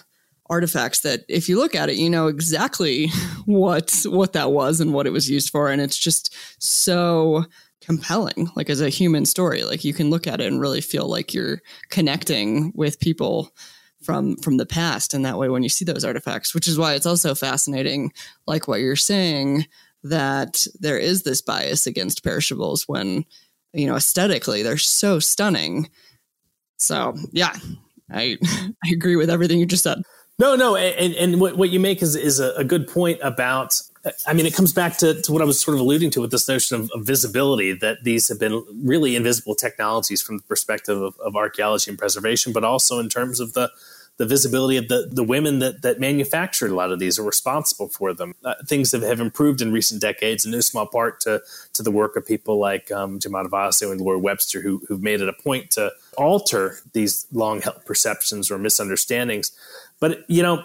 [0.48, 3.08] artifacts that if you look at it you know exactly
[3.46, 5.70] what what that was and what it was used for.
[5.70, 7.44] And it's just so
[7.80, 11.08] compelling like as a human story like you can look at it and really feel
[11.08, 13.52] like you're connecting with people
[14.06, 16.94] from from the past and that way when you see those artifacts which is why
[16.94, 18.12] it's also fascinating
[18.46, 19.66] like what you're saying
[20.10, 23.24] that there is this bias against perishables when
[23.72, 25.90] you know aesthetically they're so stunning.
[26.78, 27.54] So yeah
[28.10, 28.38] i
[28.84, 30.02] i agree with everything you just said.
[30.38, 33.80] No no and, and what, what you make is is a, good point about
[34.24, 36.30] I mean, it comes back to, to what I was sort of alluding to with
[36.30, 41.02] this notion of, of, visibility that these have been really invisible technologies from the perspective
[41.02, 43.68] of, of archaeology and preservation, but also in terms of the
[44.18, 47.88] the visibility of the, the women that, that manufactured a lot of these are responsible
[47.88, 48.34] for them.
[48.44, 51.42] Uh, things have, have improved in recent decades, in no small part to,
[51.74, 55.20] to the work of people like um, Jim Adovasio and Lori Webster, who, who've made
[55.20, 59.52] it a point to alter these long held perceptions or misunderstandings.
[60.00, 60.64] But, you know,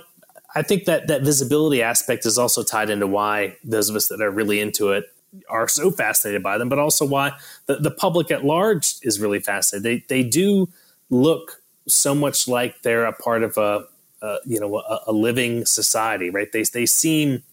[0.55, 4.21] I think that that visibility aspect is also tied into why those of us that
[4.21, 5.05] are really into it
[5.49, 7.31] are so fascinated by them, but also why
[7.65, 10.05] the, the public at large is really fascinated.
[10.09, 10.67] They, they do
[11.09, 13.85] look so much like they're a part of a,
[14.21, 16.51] a you know a, a, living society, right?
[16.51, 17.43] They they seem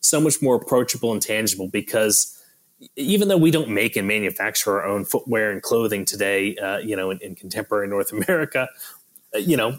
[0.00, 2.32] so much more approachable and tangible because
[2.96, 6.94] even though we don't make and manufacture our own footwear and clothing today, uh, you
[6.94, 8.68] know, in, in, contemporary North America,
[9.34, 9.78] uh, you know,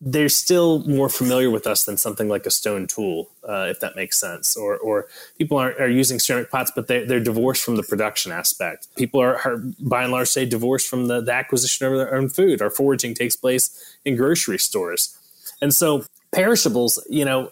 [0.00, 3.96] they're still more familiar with us than something like a stone tool, uh, if that
[3.96, 4.56] makes sense.
[4.56, 5.08] Or, or
[5.38, 8.86] people are, are using ceramic pots, but they're, they're divorced from the production aspect.
[8.96, 12.28] People are, are by and large, say, divorced from the, the acquisition of their own
[12.28, 12.62] food.
[12.62, 15.18] Our foraging takes place in grocery stores.
[15.60, 17.50] And so perishables, you know,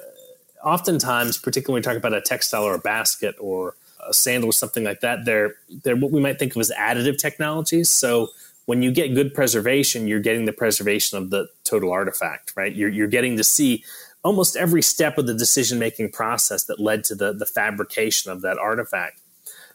[0.63, 3.75] oftentimes, particularly when we talk about a textile or a basket or
[4.09, 7.19] a sandal or something like that, they're, they're what we might think of as additive
[7.19, 7.91] technologies.
[7.91, 8.29] So
[8.66, 12.74] when you get good preservation, you're getting the preservation of the total artifact, right?
[12.74, 13.85] You're, you're getting to see
[14.22, 18.42] almost every step of the decision making process that led to the, the fabrication of
[18.42, 19.20] that artifact.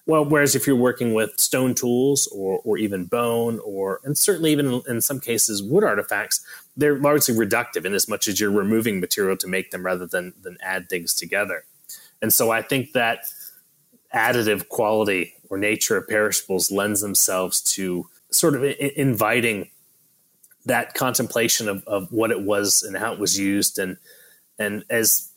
[0.05, 4.51] Well, whereas if you're working with stone tools or, or even bone, or and certainly
[4.51, 6.43] even in, some cases wood artifacts,
[6.75, 10.33] they're largely reductive in as much as you're removing material to make them rather than
[10.41, 11.65] than add things together.
[12.21, 13.31] And so I think that
[14.13, 19.69] additive quality or nature of perishables lends themselves to sort of inviting
[20.65, 23.79] that contemplation of, of what it was and how it was used.
[23.79, 23.97] And,
[24.59, 25.29] and as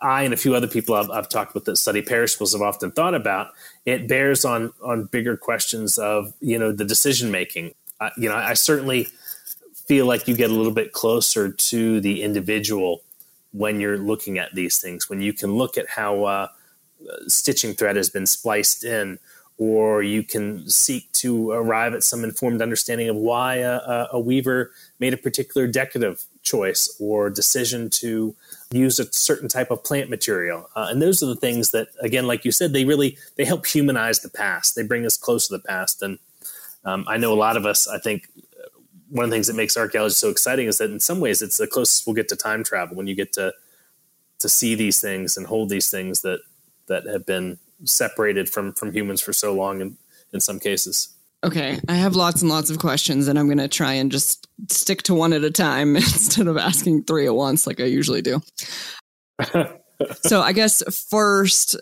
[0.00, 2.90] I and a few other people I've, I've talked with that study perishables have often
[2.90, 3.52] thought about,
[3.84, 7.74] it bears on, on bigger questions of, you know, the decision making.
[8.00, 9.08] Uh, you know, I certainly
[9.86, 13.02] feel like you get a little bit closer to the individual
[13.52, 16.48] when you're looking at these things, when you can look at how uh,
[17.26, 19.18] stitching thread has been spliced in
[19.60, 24.72] or you can seek to arrive at some informed understanding of why a, a, weaver
[24.98, 28.34] made a particular decorative choice or decision to
[28.70, 30.66] use a certain type of plant material.
[30.74, 33.66] Uh, and those are the things that again like you said they really they help
[33.66, 34.74] humanize the past.
[34.74, 36.02] They bring us close to the past.
[36.02, 36.18] And
[36.84, 38.68] um, i know a lot of us i think uh,
[39.10, 41.58] one of the things that makes archaeology so exciting is that in some ways it's
[41.58, 43.52] the closest we'll get to time travel when you get to
[44.38, 46.40] to see these things and hold these things that
[46.86, 49.96] that have been separated from from humans for so long in,
[50.32, 51.14] in some cases.
[51.42, 54.46] Okay, I have lots and lots of questions, and I'm going to try and just
[54.68, 58.20] stick to one at a time instead of asking three at once like I usually
[58.20, 58.42] do.
[60.22, 61.76] so, I guess first,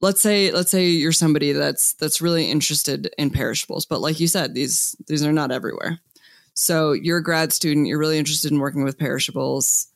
[0.00, 4.26] let's say let's say you're somebody that's that's really interested in perishables, but like you
[4.26, 6.00] said, these these are not everywhere.
[6.54, 9.86] So, you're a grad student, you're really interested in working with perishables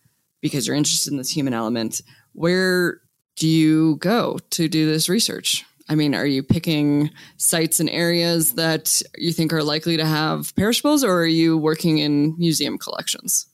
[0.41, 2.03] because you're interested in this human element.
[2.35, 3.01] Where
[3.37, 5.65] do you go to do this research?
[5.89, 10.55] I mean, are you picking sites and areas that you think are likely to have
[10.57, 13.47] perishables, or are you working in museum collections?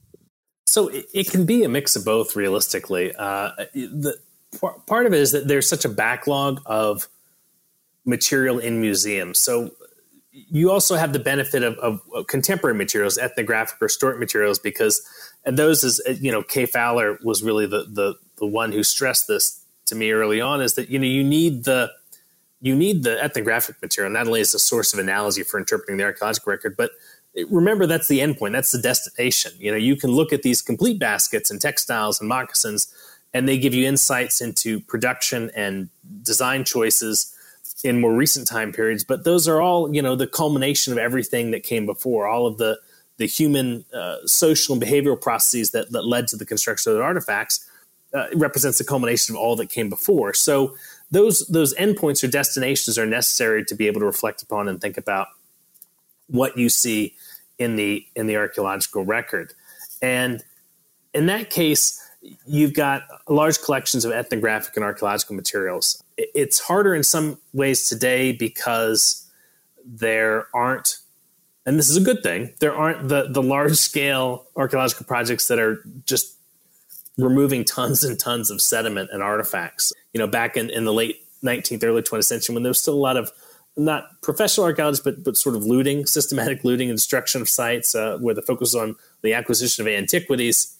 [0.66, 3.14] So it, it can be a mix of both, realistically.
[3.14, 4.16] Uh, the
[4.86, 7.08] part of it is that there's such a backlog of
[8.06, 9.38] material in museums.
[9.38, 9.70] So
[10.30, 15.02] you also have the benefit of, of, of contemporary materials, ethnographic or historic materials, because
[15.44, 19.28] and those is you know Kay Fowler was really the the the one who stressed
[19.28, 21.90] this to me early on is that you know you need the
[22.60, 26.04] you need the ethnographic material not only as a source of analogy for interpreting the
[26.04, 26.92] archaeological record, but
[27.50, 29.52] remember that's the endpoint, that's the destination.
[29.58, 32.92] You know, you can look at these complete baskets and textiles and moccasins,
[33.34, 35.88] and they give you insights into production and
[36.22, 37.34] design choices
[37.82, 39.02] in more recent time periods.
[39.02, 42.58] But those are all, you know, the culmination of everything that came before, all of
[42.58, 42.78] the
[43.18, 47.04] the human uh, social and behavioral processes that, that led to the construction of the
[47.04, 47.68] artifacts
[48.14, 50.34] uh, represents the culmination of all that came before.
[50.34, 50.76] So
[51.10, 54.96] those those endpoints or destinations are necessary to be able to reflect upon and think
[54.96, 55.28] about
[56.26, 57.14] what you see
[57.58, 59.54] in the in the archaeological record.
[60.00, 60.42] And
[61.14, 62.02] in that case,
[62.46, 66.02] you've got large collections of ethnographic and archaeological materials.
[66.16, 69.28] It's harder in some ways today because
[69.84, 70.98] there aren't
[71.66, 75.58] and this is a good thing there aren't the the large scale archaeological projects that
[75.58, 76.36] are just
[77.18, 79.92] removing tons and tons of sediment and artifacts.
[80.12, 82.94] You know, back in, in the late 19th, early 20th century, when there was still
[82.94, 83.30] a lot of
[83.76, 88.18] not professional archaeologists, but but sort of looting, systematic looting and destruction of sites, uh,
[88.18, 90.76] where the focus on the acquisition of antiquities.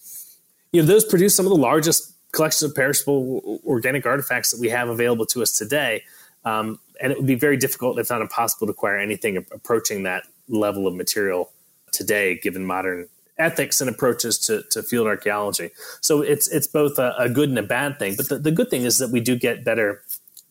[0.73, 4.69] You know, those produce some of the largest collections of perishable organic artifacts that we
[4.71, 6.03] have available to us today.
[6.45, 10.25] Um, and it would be very difficult, if not impossible, to acquire anything approaching that
[10.49, 11.51] level of material
[11.93, 13.09] today, given modern
[13.43, 15.71] ethics and approaches to, to field archaeology.
[16.01, 18.15] So it's it's both a, a good and a bad thing.
[18.17, 20.03] But the, the good thing is that we do get better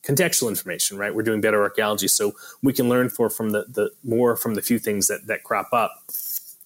[0.04, 1.14] contextual information, right?
[1.14, 4.62] We're doing better archaeology, so we can learn for from the, the more from the
[4.62, 5.92] few things that that crop up.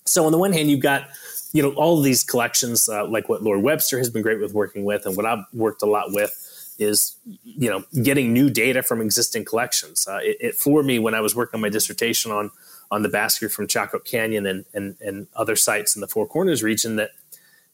[0.06, 1.08] So on the one hand, you've got
[1.54, 4.84] you know all these collections, uh, like what Lori Webster has been great with working
[4.84, 6.42] with, and what I've worked a lot with
[6.78, 10.08] is you know getting new data from existing collections.
[10.08, 12.52] Uh, it, it floored me when I was working on my dissertation on
[12.96, 16.64] on the basket from Chaco Canyon and, and, and other sites in the Four Corners
[16.64, 17.12] region that,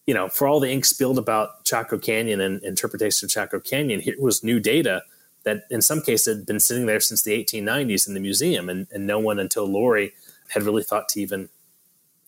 [0.07, 3.99] you know, for all the ink spilled about Chaco Canyon and interpretation of Chaco Canyon,
[3.99, 5.03] here was new data
[5.43, 8.67] that in some cases had been sitting there since the 1890s in the museum.
[8.67, 10.12] And, and no one until Lori
[10.49, 11.49] had really thought to even,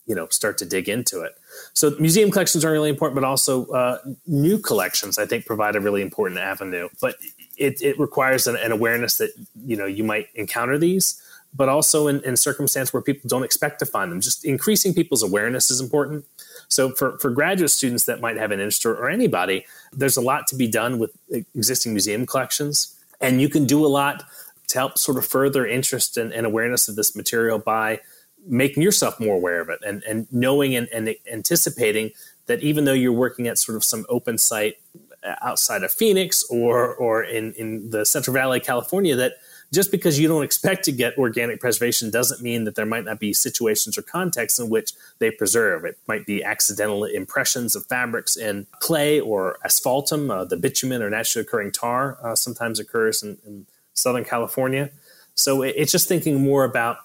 [0.06, 1.32] you know, start to dig into it.
[1.72, 5.80] So museum collections are really important, but also uh, new collections, I think, provide a
[5.80, 6.90] really important avenue.
[7.00, 7.16] But
[7.56, 9.32] it, it requires an, an awareness that,
[9.66, 11.20] you know, you might encounter these
[11.54, 14.20] but also in, in circumstance where people don't expect to find them.
[14.20, 16.24] Just increasing people's awareness is important.
[16.68, 20.20] So for, for graduate students that might have an interest or, or anybody, there's a
[20.20, 21.12] lot to be done with
[21.54, 22.98] existing museum collections.
[23.20, 24.24] And you can do a lot
[24.68, 28.00] to help sort of further interest and, and awareness of this material by
[28.46, 32.10] making yourself more aware of it and, and knowing and, and anticipating
[32.46, 34.76] that even though you're working at sort of some open site
[35.22, 39.36] uh, outside of Phoenix or or in, in the Central Valley, California, that
[39.72, 43.18] just because you don't expect to get organic preservation doesn't mean that there might not
[43.18, 45.84] be situations or contexts in which they preserve.
[45.84, 51.10] It might be accidental impressions of fabrics in clay or asphaltum, uh, the bitumen or
[51.10, 54.90] naturally occurring tar uh, sometimes occurs in, in, Southern California.
[55.36, 56.96] So it, it's just thinking more about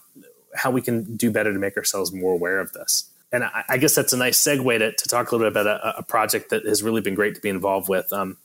[0.55, 3.11] how we can do better to make ourselves more aware of this.
[3.31, 5.67] And I, I guess that's a nice segue to, to, talk a little bit about
[5.67, 8.11] a, a, project that has really been great to be involved with.
[8.11, 8.37] Um,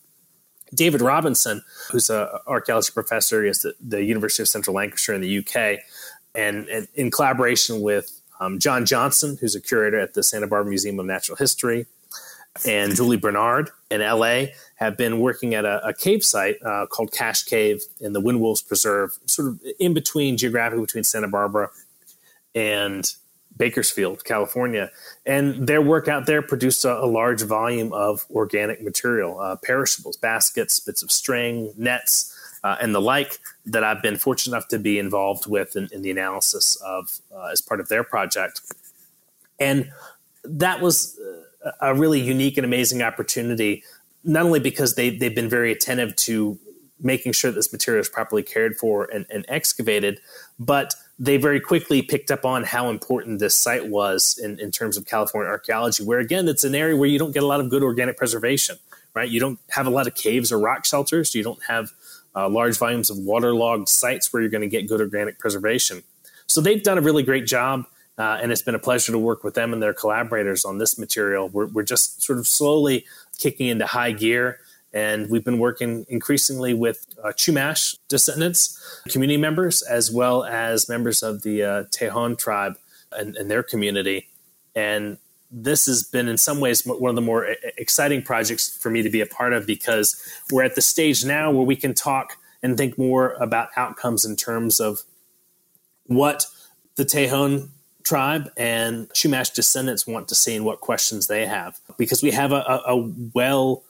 [0.72, 5.38] David Robinson, who's an archaeology professor at the, the, University of Central Lancashire in the
[5.38, 5.80] UK,
[6.34, 10.70] and, and in collaboration with um, John Johnson, who's a curator at the Santa Barbara
[10.70, 11.86] Museum of Natural History,
[12.66, 17.12] and Julie Bernard in LA, have been working at a, a cave site uh, called
[17.12, 21.70] Cache Cave in the Wind Wolves Preserve, sort of in between geographically between Santa Barbara
[22.54, 23.12] and
[23.56, 24.90] Bakersfield, California.
[25.24, 30.16] And their work out there produced a, a large volume of organic material, uh, perishables,
[30.16, 32.30] baskets, bits of string, nets,
[32.64, 36.02] uh, and the like that I've been fortunate enough to be involved with in, in
[36.02, 38.60] the analysis of uh, as part of their project.
[39.60, 39.90] And
[40.42, 41.18] that was
[41.64, 43.84] uh, a really unique and amazing opportunity
[44.24, 46.58] not only because they, they've been very attentive to
[47.00, 50.20] making sure this material is properly cared for and, and excavated,
[50.58, 54.96] but they very quickly picked up on how important this site was in, in terms
[54.96, 57.70] of California archaeology, where again, it's an area where you don't get a lot of
[57.70, 58.76] good organic preservation,
[59.14, 59.28] right?
[59.28, 61.34] You don't have a lot of caves or rock shelters.
[61.34, 61.90] You don't have
[62.34, 66.02] uh, large volumes of waterlogged sites where you're going to get good organic preservation.
[66.46, 67.84] So they've done a really great job.
[68.16, 70.96] Uh, and it's been a pleasure to work with them and their collaborators on this
[70.96, 71.48] material.
[71.48, 73.06] We're, we're just sort of slowly
[73.38, 74.60] kicking into high gear.
[74.94, 81.22] And we've been working increasingly with uh, Chumash descendants, community members, as well as members
[81.22, 82.78] of the uh, Tejon tribe
[83.10, 84.28] and, and, their community.
[84.76, 85.18] And
[85.50, 89.10] this has been, in some ways, one of the more exciting projects for me to
[89.10, 90.16] be a part of because
[90.52, 94.36] we're at the stage now where we can talk and think more about outcomes in
[94.36, 95.02] terms of
[96.06, 96.46] what
[96.94, 97.68] the Tejon
[98.04, 101.80] tribe and Chumash descendants want to see and what questions they have.
[101.98, 103.82] Because we have a, a, a well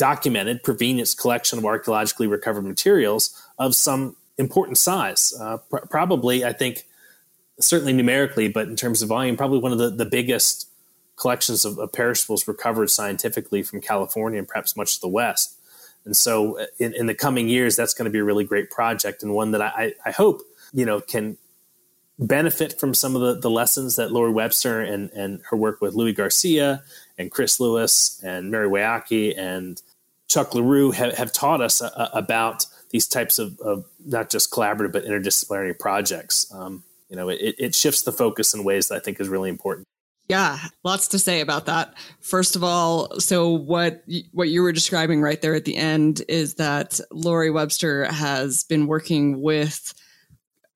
[0.00, 5.34] documented provenience collection of archaeologically recovered materials of some important size.
[5.38, 6.86] Uh, pr- probably, I think,
[7.60, 10.70] certainly numerically, but in terms of volume, probably one of the, the biggest
[11.16, 15.58] collections of, of perishables recovered scientifically from California and perhaps much of the West.
[16.06, 18.70] And so, uh, in, in the coming years, that's going to be a really great
[18.70, 20.40] project and one that I, I hope
[20.72, 21.36] you know can
[22.18, 25.94] benefit from some of the, the lessons that Lori Webster and, and her work with
[25.94, 26.82] Louis Garcia
[27.18, 29.82] and Chris Lewis and Mary Weahkee and
[30.30, 34.92] Chuck LaRue have, have taught us uh, about these types of, of, not just collaborative
[34.92, 36.50] but interdisciplinary projects.
[36.54, 39.50] Um, you know, it, it shifts the focus in ways that I think is really
[39.50, 39.86] important.
[40.28, 41.94] Yeah, lots to say about that.
[42.20, 46.54] First of all, so what what you were describing right there at the end is
[46.54, 49.92] that Lori Webster has been working with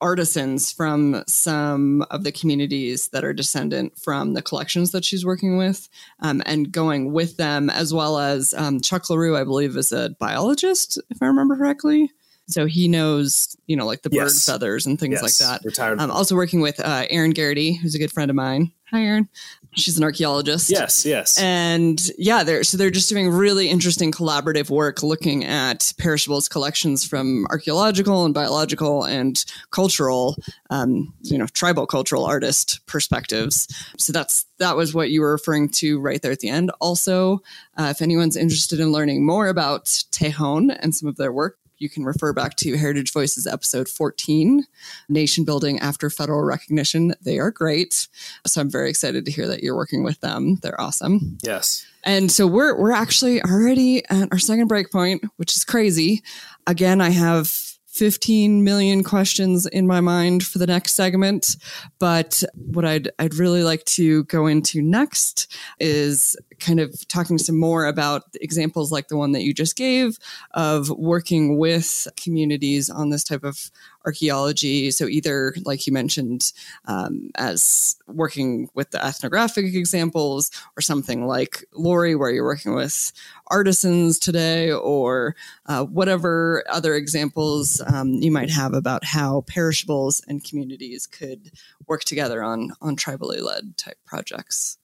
[0.05, 5.57] artisans from some of the communities that are descendant from the collections that she's working
[5.57, 5.89] with
[6.21, 10.11] um, and going with them, as well as um, Chuck LaRue, I believe, is a
[10.21, 12.11] biologist, if I remember correctly.
[12.49, 14.45] So he knows, you know, like the bird yes.
[14.45, 15.23] feathers and things yes.
[15.23, 15.65] like that.
[15.65, 15.99] Retired.
[15.99, 18.73] I'm um, also working with uh, Erin Garrity, who's a good friend of mine.
[18.91, 19.31] Hi, Erin.
[19.77, 20.70] She's an archaeologist.
[20.70, 21.39] Yes, yes.
[21.39, 27.05] And yeah, they're so they're just doing really interesting collaborative work looking at perishables collections
[27.05, 30.37] from archaeological and biological and cultural,
[30.70, 33.66] um, you know, tribal cultural artist perspectives.
[33.99, 36.70] So that's that was what you were referring to right there at the end.
[36.81, 37.43] Also,
[37.77, 41.91] uh, if anyone's interested in learning more about Tejon and some of their work, you
[41.91, 44.64] can refer back to Heritage Voices episode 14,
[45.11, 47.12] Nation Building After Federal Recognition.
[47.20, 48.09] They are great.
[48.47, 50.57] So I'm very excited to hear that you're working with them.
[50.62, 51.37] They're awesome.
[51.43, 51.87] Yes.
[52.05, 56.22] And so we're we're actually already at our second break point, which is crazy.
[56.66, 57.49] Again, I have
[57.95, 61.57] 15 million questions in my mind for the next segment.
[62.01, 67.59] But what I'd, I'd really like to go into next is kind of talking some
[67.59, 70.19] more about examples like the one that you just gave
[70.53, 73.71] of working with communities on this type of
[74.05, 74.91] archaeology.
[74.91, 76.53] So, either like you mentioned,
[76.87, 83.13] um, as working with the ethnographic examples, or something like Lori, where you're working with
[83.49, 85.37] artisans today, or
[85.67, 91.51] uh, whatever other examples um, you might have about how perishables and communities could
[91.87, 94.79] work together on on tribally led type projects.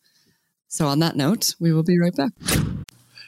[0.73, 2.31] So, on that note, we will be right back.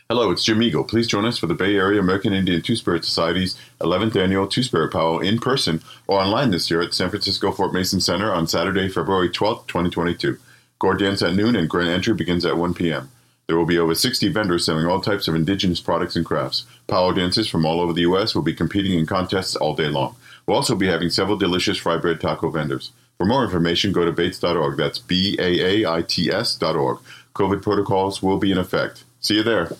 [0.08, 0.84] Hello, it's Jim Eagle.
[0.84, 4.62] Please join us for the Bay Area American Indian Two Spirit Society's 11th annual Two
[4.62, 8.46] Spirit Powwow in person or online this year at San Francisco Fort Mason Center on
[8.46, 10.38] Saturday, February 12, 2022.
[10.78, 13.10] Gourd dance at noon and grand entry begins at 1 p.m.
[13.48, 16.64] There will be over 60 vendors selling all types of indigenous products and crafts.
[16.86, 18.36] Powwow dancers from all over the U.S.
[18.36, 20.14] will be competing in contests all day long.
[20.46, 22.92] We'll also be having several delicious fry bread taco vendors.
[23.18, 24.76] For more information, go to baits.org.
[24.76, 26.98] That's B A A I T S.org.
[27.34, 29.04] COVID protocols will be in effect.
[29.20, 29.72] See you there.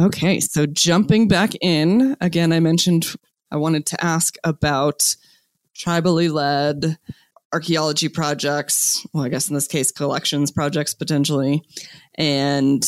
[0.00, 3.14] Okay, so jumping back in, again, I mentioned
[3.50, 5.14] I wanted to ask about
[5.76, 6.98] tribally led
[7.52, 9.06] archaeology projects.
[9.12, 11.62] Well, I guess in this case, collections projects potentially,
[12.14, 12.82] and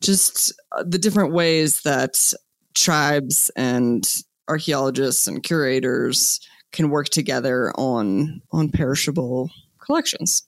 [0.00, 2.32] just uh, the different ways that
[2.74, 4.04] tribes and
[4.48, 6.40] archaeologists and curators
[6.72, 10.42] can work together on on perishable collections.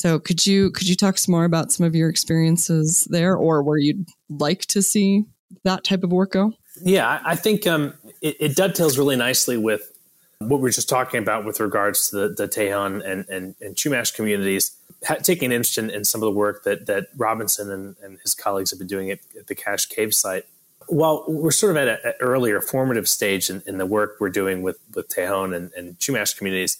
[0.00, 3.62] So could you could you talk some more about some of your experiences there, or
[3.62, 5.26] where you'd like to see
[5.64, 6.54] that type of work go?
[6.82, 7.92] Yeah, I think um,
[8.22, 9.92] it, it, dovetails really nicely with
[10.38, 13.76] what we are just talking about with regards to the, the Tejon and, and, and
[13.76, 14.74] Chumash communities,
[15.06, 18.34] ha- taking interest in, in, some of the work that, that Robinson and, and his
[18.34, 20.46] colleagues have been doing at, at the Cache Cave site.
[20.88, 24.62] While we're sort of at an earlier formative stage in, in, the work we're doing
[24.62, 26.78] with, with Tejon and, and Chumash communities,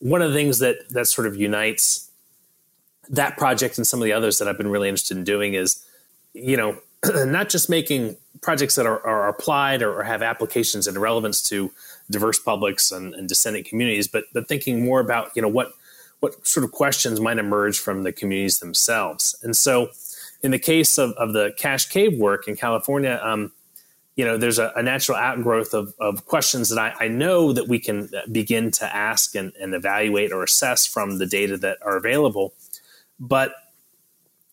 [0.00, 2.07] one of the things that, that sort of unites
[3.10, 5.84] that project and some of the others that I've been really interested in doing is,
[6.34, 6.78] you know,
[7.24, 11.70] not just making projects that are, are applied or, or, have applications and relevance to
[12.10, 15.72] diverse publics and, and dissenting communities, but but thinking more about you know what
[16.20, 19.38] what sort of questions might emerge from the communities themselves.
[19.42, 19.90] And so,
[20.42, 23.52] in the case of, of the Cache Cave work in California, um,
[24.16, 27.68] you know, there's a, a natural outgrowth of, of questions that I, I, know that
[27.68, 31.96] we can begin to ask and, and evaluate or assess from the data that are
[31.96, 32.52] available.
[33.20, 33.54] But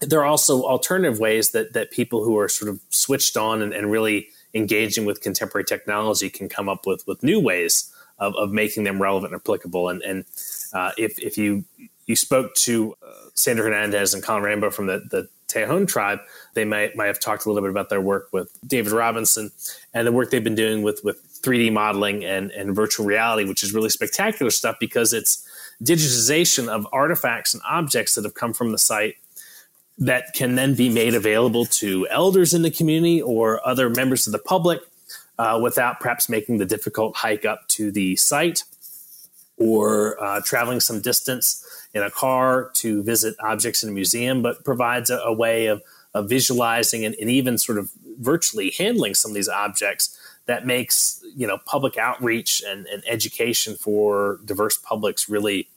[0.02, 3.74] there are also alternative ways that that people who are sort of switched on and,
[3.74, 8.52] and really engaging with contemporary technology can come up with with new ways of, of
[8.52, 9.90] making them relevant and applicable.
[9.90, 10.26] And, and
[10.74, 11.66] uh, if, if you
[12.06, 16.20] you spoke to uh, Sandra Hernandez and Colin Rambo from the, the Tejon tribe,
[16.54, 19.52] they might might have talked a little bit about their work with David Robinson
[19.94, 23.64] and the work they've been doing with with 3D modeling and, and virtual reality, which
[23.64, 25.45] is really spectacular stuff because it's
[25.84, 29.16] digitization of artifacts and objects that have come from the site
[29.98, 34.34] that can then be made available to elders in the community or other members of
[34.34, 34.82] the public
[35.38, 38.64] uh, without perhaps making the difficult hike up to the site
[39.58, 44.66] or uh, traveling some distance in a car to visit objects in a museum, but
[44.66, 45.82] provides a, a way of,
[46.14, 51.24] of visualizing and, and, even sort of virtually handling some of these objects that makes
[51.36, 55.68] you know public outreach and, and education for diverse publics really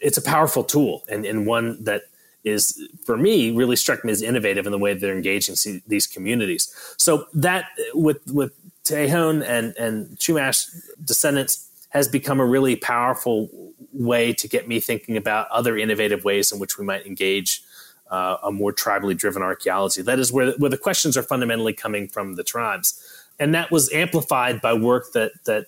[0.00, 2.02] it's a powerful tool and, and one that
[2.44, 6.74] is for me really struck me as innovative in the way they're engaging these communities.
[6.96, 8.52] So that with with
[8.84, 10.68] Tejon and and Chumash
[11.04, 13.48] descendants has become a really powerful
[13.92, 17.62] way to get me thinking about other innovative ways in which we might engage
[18.10, 20.02] uh, a more tribally driven archaeology.
[20.02, 23.92] That is where where the questions are fundamentally coming from the tribes, and that was
[23.92, 25.66] amplified by work that that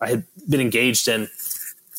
[0.00, 1.28] I had been engaged in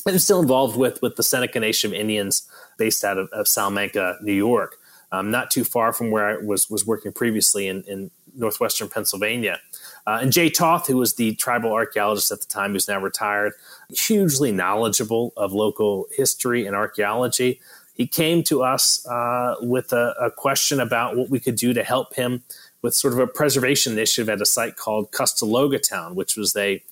[0.06, 2.48] and still involved with with the Seneca Nation of Indians
[2.78, 4.76] based out of, of Salamanca, New York,
[5.12, 9.60] um, not too far from where I was was working previously in, in northwestern Pennsylvania.
[10.06, 13.52] Uh, and Jay Toth, who was the tribal archaeologist at the time, who's now retired,
[13.90, 17.60] hugely knowledgeable of local history and archaeology.
[17.94, 21.84] He came to us uh, with a, a, question about what we could do to
[21.84, 22.42] help him
[22.82, 26.82] with sort of a preservation initiative at a site called Custaloga Town, which was a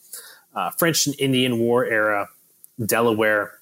[0.55, 2.29] uh, French and Indian War era
[2.85, 3.59] Delaware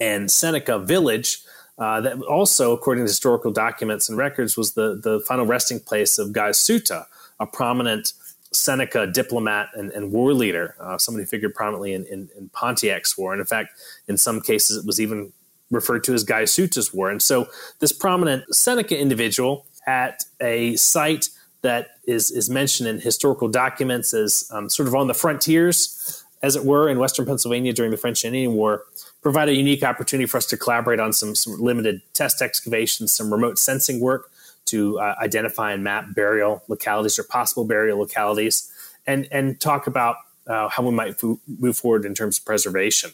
[0.00, 1.38] and Seneca village.
[1.78, 6.18] Uh, that also, according to historical documents and records, was the, the final resting place
[6.18, 7.06] of Guyasuta,
[7.40, 8.12] a prominent
[8.52, 13.32] Seneca diplomat and, and war leader, uh, somebody figured prominently in, in, in, Pontiac's war.
[13.32, 13.70] And in fact,
[14.06, 15.32] in some cases, it was even
[15.70, 17.10] referred to as Guyasuta's war.
[17.10, 17.48] And so,
[17.80, 21.28] this prominent Seneca individual at a site
[21.62, 26.56] that is, is mentioned in historical documents as um, sort of on the frontiers, as
[26.56, 28.84] it were, in Western Pennsylvania during the French and Indian War,
[29.22, 33.32] provide a unique opportunity for us to collaborate on some, some limited test excavations, some
[33.32, 34.30] remote sensing work
[34.66, 38.70] to uh, identify and map burial localities or possible burial localities,
[39.06, 40.16] and and talk about
[40.46, 41.20] uh, how we might
[41.58, 43.10] move forward in terms of preservation.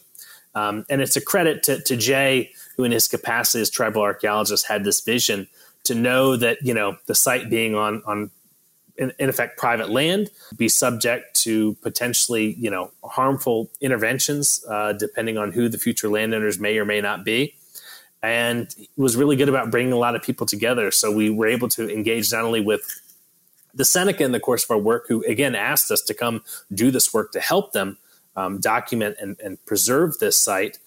[0.55, 4.67] Um, and it's a credit to, to Jay, who in his capacity as tribal archaeologist
[4.67, 5.47] had this vision
[5.89, 8.29] to know that you know the site being on on
[8.95, 15.37] in, in, effect private land be subject to potentially you know harmful interventions uh, depending
[15.37, 17.55] on who the future landowners may or may not be.
[18.21, 20.91] And was really good about bringing a lot of people together.
[20.91, 22.83] So we were able to engage not only with
[23.73, 26.91] the seneca in the course of our work who again asked us to come do
[26.91, 27.97] this work to help them
[28.35, 30.77] um, document and, and preserve this site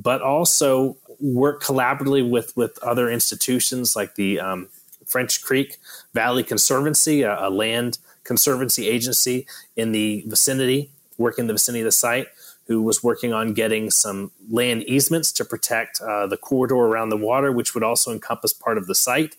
[0.00, 4.68] but also work collaboratively with with other institutions like the um,
[5.06, 5.78] French Creek
[6.14, 9.46] Valley Conservancy, a, a land conservancy agency
[9.76, 12.28] in the vicinity, working in the vicinity of the site,
[12.66, 17.16] who was working on getting some land easements to protect uh, the corridor around the
[17.16, 19.34] water, which would also encompass part of the site.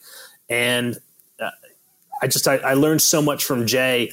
[0.50, 0.98] And
[1.40, 1.50] uh,
[2.22, 4.12] I just I, I, learned so much from Jay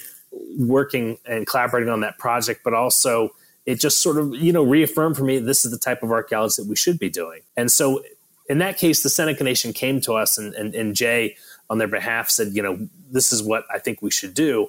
[0.56, 3.30] working and collaborating on that project, but also
[3.68, 6.62] it just sort of you know reaffirmed for me this is the type of archaeology
[6.62, 7.42] that we should be doing.
[7.54, 8.02] And so
[8.48, 11.36] in that case, the Seneca Nation came to us, and, and, and Jay
[11.68, 14.68] on their behalf said, you know, this is what I think we should do.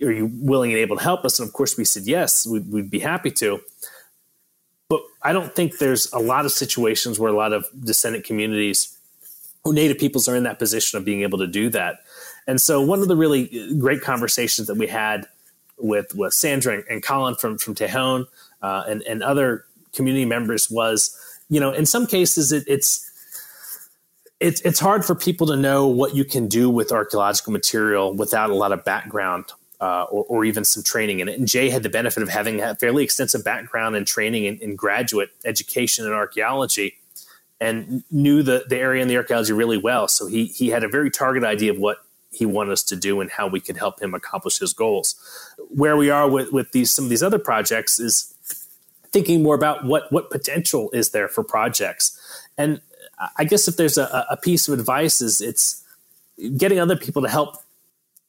[0.00, 1.40] Are you willing and able to help us?
[1.40, 3.60] And of course, we said yes, we'd, we'd be happy to.
[4.88, 8.96] But I don't think there's a lot of situations where a lot of descendant communities
[9.64, 11.98] or native peoples are in that position of being able to do that.
[12.46, 15.26] And so, one of the really uh, great conversations that we had
[15.80, 18.26] with with Sandra and Colin from from Tejon
[18.62, 19.64] uh, and and other
[19.94, 21.16] community members was,
[21.48, 23.10] you know, in some cases it, it's
[24.40, 28.50] it's it's hard for people to know what you can do with archaeological material without
[28.50, 29.46] a lot of background
[29.80, 31.38] uh, or, or, even some training in it.
[31.38, 34.76] And Jay had the benefit of having a fairly extensive background and training in, in
[34.76, 36.98] graduate education in archaeology.
[37.62, 40.06] and knew the, the area and the archaeology really well.
[40.06, 43.20] So he, he had a very target idea of what he wanted us to do
[43.20, 45.16] and how we could help him accomplish his goals.
[45.68, 48.34] Where we are with, with these some of these other projects is
[49.12, 52.18] thinking more about what what potential is there for projects.
[52.56, 52.80] And
[53.36, 55.84] I guess if there's a, a piece of advice is it's
[56.56, 57.56] getting other people to help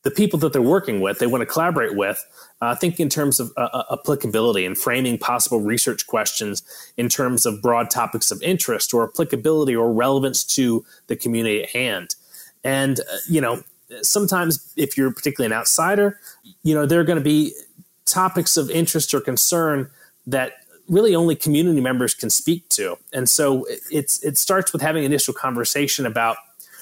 [0.04, 2.26] the people that they're working with, they want to collaborate with,
[2.60, 6.64] uh, thinking in terms of uh, uh, applicability and framing possible research questions
[6.98, 11.70] in terms of broad topics of interest or applicability or relevance to the community at
[11.70, 12.16] hand.
[12.64, 13.64] And, uh, you know,
[14.02, 16.20] sometimes if you're particularly an outsider,
[16.64, 17.54] you know, there are going to be
[18.06, 19.90] topics of interest or concern
[20.28, 20.54] that
[20.88, 22.98] really only community members can speak to.
[23.14, 26.38] And so it's it starts with having an initial conversation about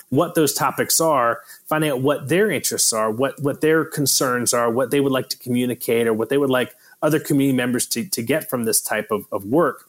[0.10, 4.72] what those topics are, finding out what their interests are, what what their concerns are,
[4.72, 8.04] what they would like to communicate, or what they would like other community members to,
[8.10, 9.89] to get from this type of, of work.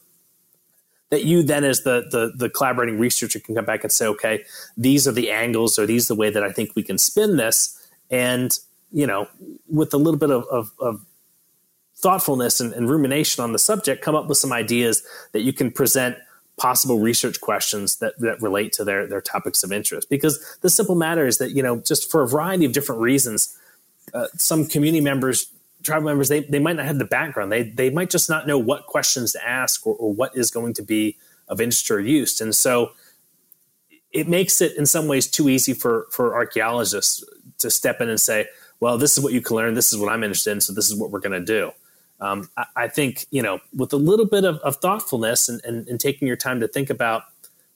[1.11, 4.45] That you then, as the, the the collaborating researcher, can come back and say, okay,
[4.77, 7.37] these are the angles, or these are the way that I think we can spin
[7.37, 7.77] this,
[8.11, 8.57] and
[8.93, 9.29] you know,
[9.69, 11.05] with a little bit of, of, of
[11.97, 15.03] thoughtfulness and, and, rumination on the subject, come up with some ideas
[15.33, 16.17] that you can present
[16.59, 20.11] possible research questions that, that relate to their, their topics of interest.
[20.11, 23.57] Because the simple matter is that, you know, just for a variety of different reasons,
[24.13, 25.51] uh, some community members,
[25.83, 27.51] tribal members, they, they might not have the background.
[27.51, 30.75] They, they might just not know what questions to ask or, or what is going
[30.75, 31.17] to be
[31.49, 32.41] of interest or use.
[32.41, 32.93] And so
[34.13, 37.25] it makes it in some ways too easy for, for archaeologists
[37.59, 38.47] to step in and say,
[38.81, 39.75] well, this is what you can learn.
[39.75, 40.61] This is what I'm interested in.
[40.61, 41.73] So this is what we're going to do.
[42.21, 45.89] Um, I, I, think, you know, with a little bit of, of thoughtfulness and, and,
[45.89, 47.23] and, taking your time to think about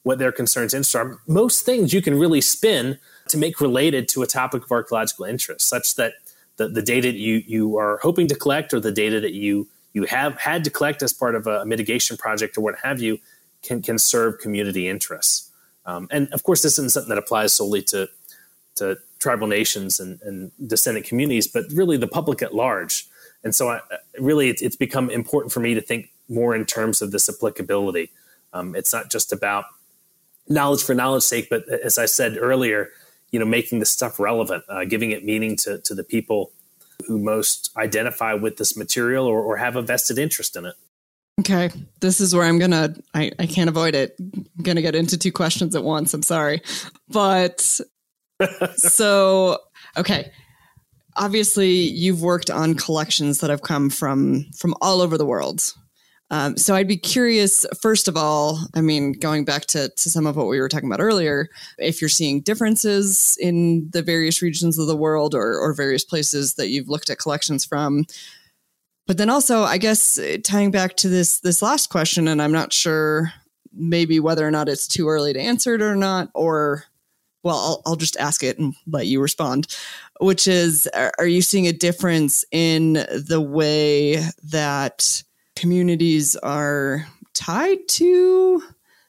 [0.02, 2.98] what their concerns interests are, most things you can really spin
[3.28, 6.14] to make related to a topic of archaeological interest, such that
[6.56, 9.68] the, the data that you, you are hoping to collect or the data that you,
[9.92, 13.18] you have had to collect as part of a mitigation project or what have you
[13.62, 15.50] can, can serve community interests.
[15.86, 18.08] Um, and of course, this isn't something that applies solely to,
[18.76, 23.06] to tribal nations and, and descendant communities, but really the public at large.
[23.42, 23.80] And so, I,
[24.18, 28.10] really, it's, it's, become important for me to think more in terms of this applicability.
[28.54, 29.66] Um, it's not just about
[30.48, 32.90] knowledge for knowledge sake, but as I said earlier,
[33.34, 36.52] you know, making this stuff relevant, uh, giving it meaning to, to the people
[37.08, 40.74] who most identify with this material or, or have a vested interest in it.
[41.40, 41.68] Okay,
[41.98, 42.94] this is where I'm gonna.
[43.12, 44.14] I, I can't avoid it.
[44.20, 46.14] I'm gonna get into two questions at once.
[46.14, 46.62] I'm sorry,
[47.08, 47.60] but
[48.76, 49.58] so
[49.96, 50.30] okay
[51.16, 55.72] obviously you've worked on collections that have come from from all over the world.
[56.30, 60.26] Um, so I'd be curious, first of all, I mean, going back to, to some
[60.26, 61.48] of what we were talking about earlier,
[61.78, 66.54] if you're seeing differences in the various regions of the world or, or various places
[66.54, 68.04] that you've looked at collections from.
[69.06, 72.72] But then also, I guess tying back to this this last question, and I'm not
[72.72, 73.32] sure
[73.70, 76.84] maybe whether or not it's too early to answer it or not, or
[77.42, 79.76] well, I'll, I'll just ask it and let you respond,
[80.20, 85.22] which is are you seeing a difference in the way that
[85.56, 88.62] communities are tied to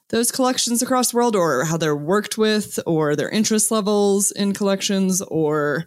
[0.09, 4.53] those collections across the world or how they're worked with or their interest levels in
[4.53, 5.85] collections or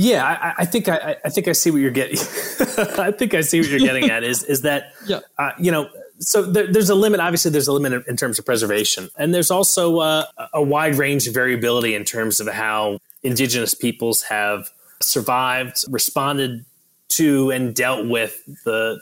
[0.00, 2.18] yeah, I, I, think I, I, think I see what you're getting.
[3.00, 5.20] I think I see what you're getting at is is that yeah.
[5.38, 5.88] uh, you know
[6.20, 7.20] so there, there's a limit.
[7.20, 11.26] Obviously, there's a limit in terms of preservation, and there's also uh, a wide range
[11.26, 14.68] of variability in terms of how indigenous peoples have
[15.00, 16.64] survived, responded
[17.10, 19.00] to, and dealt with the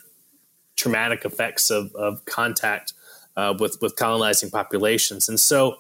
[0.77, 2.93] traumatic effects of, of contact
[3.37, 5.29] uh, with with colonizing populations.
[5.29, 5.77] And so,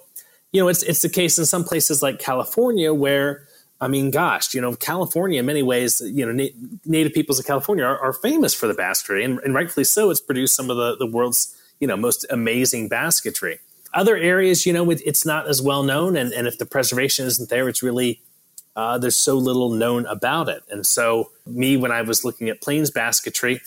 [0.53, 3.47] you know, it's it's the case in some places like California where
[3.80, 6.55] I mean, gosh, you know, California, in many ways, you know, na-
[6.86, 10.09] native peoples of California are, are, famous for the basketry, and, and rightfully so.
[10.09, 13.59] It's produced some of the, the world's, you know, most amazing basketry.
[13.92, 17.26] Other areas, you know, it, it's not as well known, and, and if the preservation
[17.26, 18.22] isn't there, it's really
[18.76, 20.62] uh, there's so little known about it.
[20.70, 23.61] And so, me, when I was looking at plains basketry,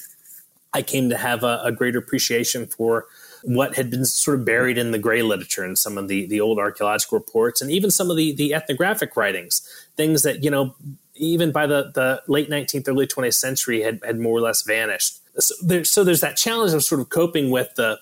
[0.74, 3.08] I came to have a, a greater appreciation for
[3.44, 6.42] what had been sort of buried in the gray literature and some of the, the
[6.42, 10.76] old archaeological reports and even some of the, the ethnographic writings, things that, you know,
[11.16, 15.20] even by the, the late 19th, early 20th century had, had more or less vanished.
[15.42, 18.00] So, there, so there's that challenge of sort of coping with the,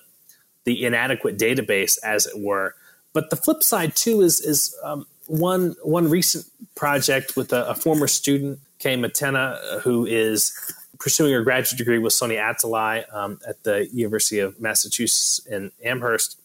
[0.64, 2.74] the inadequate database, as it were.
[3.12, 7.74] But the flip side, too, is, is um, one, one recent project with a, a
[7.74, 10.52] former student, Kay Matena, who is
[10.98, 16.40] pursuing her graduate degree with Sonya Atalay um, at the University of Massachusetts in Amherst.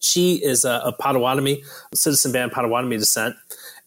[0.00, 1.64] She is a, a Potawatomi,
[1.94, 3.36] citizen band Potawatomi descent,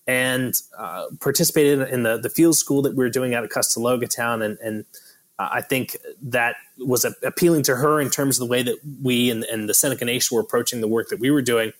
[0.07, 4.09] and uh, participated in the, the field school that we were doing out at Custaloga
[4.09, 4.85] Town and, and
[5.41, 8.77] Uh, I think that was a, appealing to her in terms of the way that
[9.01, 11.73] we and, and, the Seneca Nation were approaching the work that we were doing.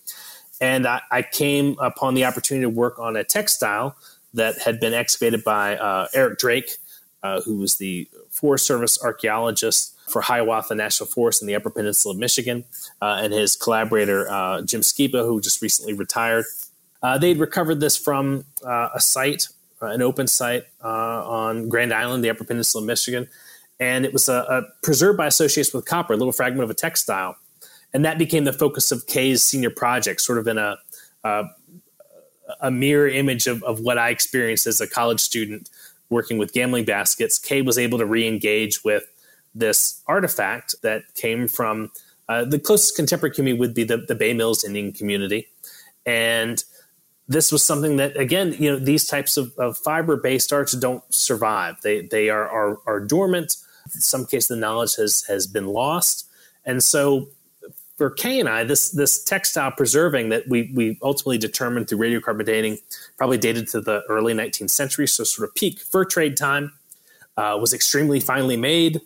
[0.60, 3.96] And I, I, came upon the opportunity to work on a textile
[4.34, 6.78] that had been excavated by uh, Eric Drake,
[7.24, 12.14] uh, who was the Forest Service archaeologist for Hiawatha National Forest in the Upper Peninsula
[12.14, 12.66] of Michigan,
[13.02, 16.46] uh, and his collaborator, uh, Jim Skiba, who just recently retired.
[17.02, 19.48] Uh, they'd recovered this from a site
[19.82, 23.28] uh, an open site uh, on Grand Island, the Upper Peninsula of Michigan,
[23.80, 24.30] and it was
[24.84, 27.36] preserved by association with copper, a little fragment of a textile,
[27.92, 30.78] and that became the focus of Kay's senior project, sort of in a
[31.24, 31.46] a,
[32.62, 35.70] a mirror image of, of what I experienced as a college student
[36.12, 37.40] working with gambling baskets.
[37.40, 39.04] Kay was able to re-engage with
[39.56, 41.92] this artifact that came from
[42.30, 45.48] uh, the closest contemporary community would be the, the Bay Mills Indian community,
[46.06, 46.64] and
[47.28, 51.04] this was something that again you know these types of, of fiber based arts don't
[51.14, 51.76] survive.
[51.82, 53.58] They they are, are are dormant.
[53.94, 56.28] In some cases the knowledge has has been lost.
[56.64, 57.30] And so
[58.02, 62.44] for Kay and I, this this textile preserving that we we ultimately determined through radiocarbon
[62.44, 62.80] dating,
[63.16, 66.74] probably dated to the early 19th century, so sort of peak fur trade time,
[67.38, 69.02] uh, was extremely finely made,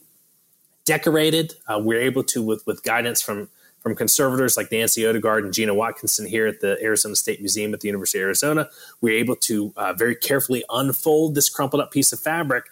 [0.85, 1.55] decorated.
[1.67, 3.49] Uh, we are able to, with with guidance from
[3.83, 7.81] from conservators like Nancy Odegaard and Gina Watkinson here at the Arizona State Museum at
[7.81, 8.69] the University of Arizona,
[9.01, 12.63] we are able to uh, very carefully unfold this crumpled up piece of fabric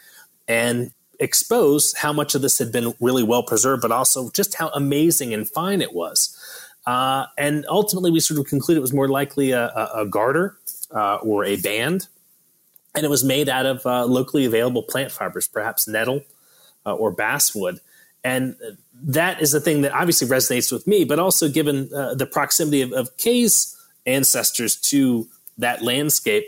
[0.47, 4.69] and expose how much of this had been really well preserved, but also just how
[4.69, 6.37] amazing and fine it was.
[6.85, 10.57] Uh, and ultimately, we sort of concluded it was more likely a, a, a garter
[10.91, 12.07] uh, or a band.
[12.95, 16.21] And it was made out of uh, locally available plant fibers, perhaps nettle
[16.85, 17.79] uh, or basswood.
[18.23, 18.55] And
[18.93, 22.81] that is the thing that obviously resonates with me, but also given uh, the proximity
[22.81, 26.45] of, of Kay's ancestors to that landscape,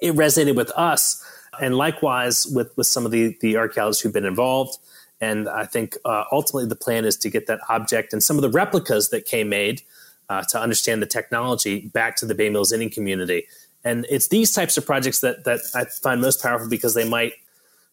[0.00, 1.23] it resonated with us.
[1.60, 4.78] And likewise with, with some of the, the archaeologists who've been involved.
[5.20, 8.42] And I think uh, ultimately the plan is to get that object and some of
[8.42, 9.82] the replicas that Kay made
[10.28, 13.46] uh, to understand the technology back to the Bay Mills Indian community.
[13.84, 17.34] And it's these types of projects that, that I find most powerful because they might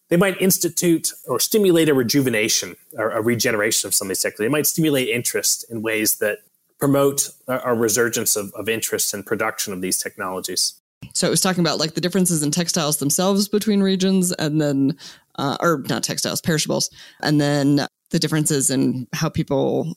[0.08, 4.40] they might institute or stimulate a rejuvenation or a regeneration of some of these techniques.
[4.40, 6.40] They might stimulate interest in ways that
[6.78, 10.74] promote a, a resurgence of, of interest and production of these technologies.
[11.14, 14.96] So it was talking about like the differences in textiles themselves between regions, and then,
[15.36, 16.90] uh, or not textiles, perishables,
[17.22, 19.94] and then the differences in how people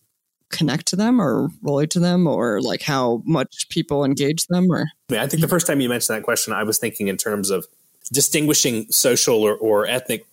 [0.49, 4.72] connect to them or relate to them, or like how much people engage them.
[4.72, 7.49] Or I think the first time you mentioned that question, I was thinking in terms
[7.49, 7.66] of
[8.14, 10.26] distinguishing social or, or ethnic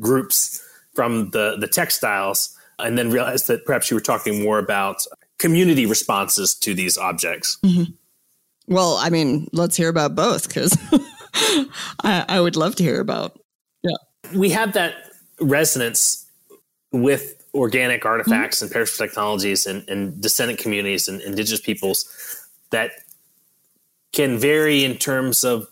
[0.00, 0.62] groups
[0.94, 5.04] from the, the textiles, and then realized that perhaps you were talking more about
[5.38, 7.58] community responses to these objects.
[7.64, 7.92] Mm-hmm.
[8.68, 10.76] Well, I mean, let's hear about both because
[12.02, 13.38] I, I, would love to hear about.
[13.82, 13.96] Yeah,
[14.34, 14.94] we have that
[15.40, 16.26] resonance
[16.92, 18.66] with organic artifacts mm-hmm.
[18.66, 22.90] and perishable technologies and, and descendant communities and indigenous peoples that
[24.12, 25.68] can vary in terms of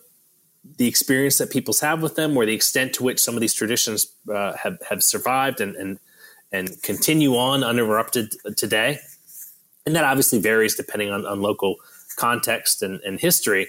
[0.77, 3.55] the experience that peoples have with them, or the extent to which some of these
[3.55, 5.99] traditions uh, have have survived and and
[6.53, 8.99] and continue on uninterrupted today,
[9.85, 11.77] and that obviously varies depending on, on local
[12.17, 13.69] context and, and history.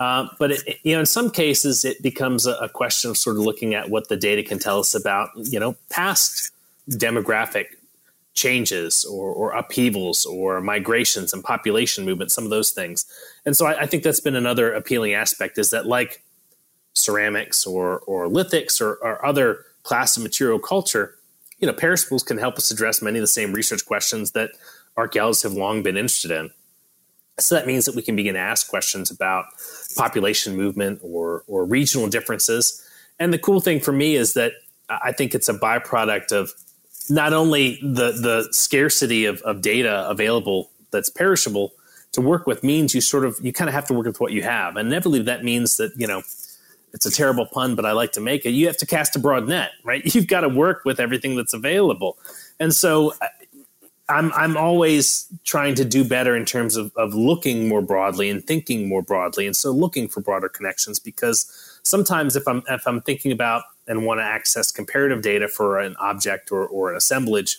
[0.00, 3.36] Uh, but it, you know, in some cases, it becomes a, a, question of sort
[3.36, 6.52] of looking at what the data can tell us about you know past
[6.90, 7.66] demographic
[8.34, 13.04] changes or, or upheavals or migrations and population movement, some of those things.
[13.44, 16.22] And so I, I, think that's been another appealing aspect is that like
[16.94, 21.16] ceramics or, or lithics or, or other class of material culture,
[21.58, 24.50] you know, perishables can help us address many of the same research questions that
[24.96, 26.50] archaeologists have long been interested in.
[27.38, 29.46] So that means that we can begin to ask questions about
[29.96, 32.84] population movement or, or regional differences.
[33.18, 34.52] And the cool thing for me is that
[34.88, 36.52] I think it's a byproduct of
[37.08, 41.72] not only the the scarcity of, of data available that's perishable
[42.12, 44.32] to work with means you sort of you kind of have to work with what
[44.32, 44.76] you have.
[44.76, 46.22] And inevitably that means that you know
[46.92, 49.18] it's a terrible pun but i like to make it you have to cast a
[49.18, 50.02] broad net right?
[50.14, 52.18] You've got to work with everything that's available.
[52.60, 53.14] And so
[54.08, 58.44] i'm i'm always trying to do better in terms of, of looking more broadly and
[58.44, 63.00] thinking more broadly and so looking for broader connections because sometimes if i'm if i'm
[63.00, 67.58] thinking about and want to access comparative data for an object or, or an assemblage,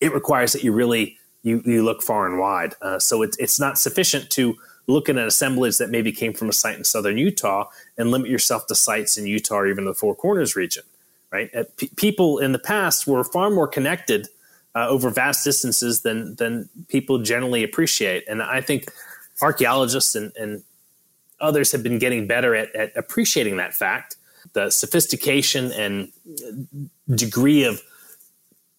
[0.00, 2.74] it requires that you really you, you look far and wide.
[2.82, 4.56] Uh, so it, it's not sufficient to
[4.88, 8.30] look at an assemblage that maybe came from a site in southern Utah and limit
[8.30, 10.82] yourself to sites in Utah or even the Four Corners region.
[11.32, 11.54] Right?
[11.54, 14.28] Uh, p- people in the past were far more connected
[14.76, 18.80] uh, over vast distances than than people generally appreciate, and I think
[19.40, 20.62] archaeologists and, and
[21.40, 24.16] others have been getting better at, at appreciating that fact
[24.52, 26.12] the sophistication and
[27.14, 27.82] degree of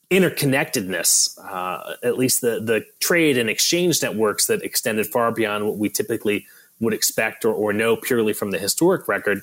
[0.10, 5.78] interconnectedness, uh, at least the, the trade and exchange networks that extended far beyond what
[5.78, 6.45] we typically
[6.80, 9.41] would expect or, or know purely from the historic record,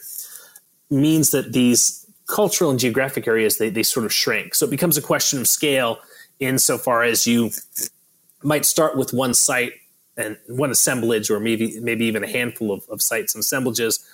[0.91, 4.55] means that these cultural and geographic areas they, they sort of shrink.
[4.55, 5.99] So it becomes a question of scale
[6.41, 7.51] insofar as you
[8.43, 9.73] might start with one site
[10.17, 14.05] and one assemblage or maybe maybe even a handful of, of sites and assemblages,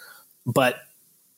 [0.47, 0.81] but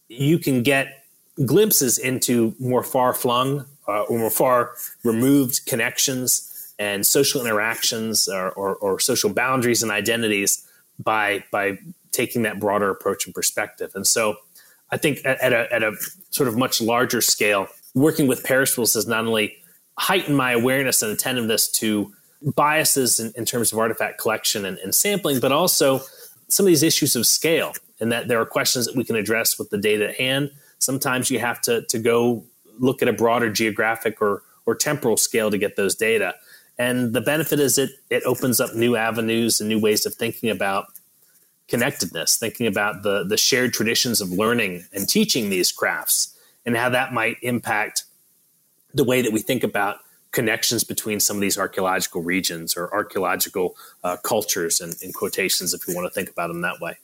[0.09, 1.05] you can get
[1.45, 4.73] glimpses into more far flung uh, or more far
[5.03, 10.67] removed connections and social interactions or, or, or, social boundaries and identities
[10.99, 11.79] by by
[12.13, 13.93] taking that broader approach and perspective.
[13.95, 14.37] And so,
[14.91, 15.97] I think at, a, at a
[16.31, 19.57] sort of much larger scale, working with perishables has not only
[20.03, 22.13] heightened my awareness and attentiveness to
[22.57, 26.01] biases in, in terms of artifact collection and, and sampling, but also
[26.49, 29.61] some of these issues of scale, and that there are questions that we can address
[29.61, 30.51] with the data at hand.
[30.81, 32.45] Sometimes you have to to go
[32.81, 36.35] look at a broader geographic or or temporal scale to get those data.
[36.79, 40.51] And the benefit is it it opens up new avenues and new ways of thinking
[40.51, 40.87] about
[41.69, 46.37] connectedness, thinking about the the shared traditions of learning and teaching these crafts
[46.67, 48.05] and how that might impact
[48.95, 49.99] the way that we think about
[50.33, 55.87] connections between some of these archaeological regions or archaeological uh, cultures and in quotations if
[55.87, 56.97] we want to think about them that way.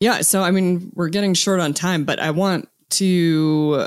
[0.00, 3.86] Yeah so i mean we're getting short on time but i want to uh,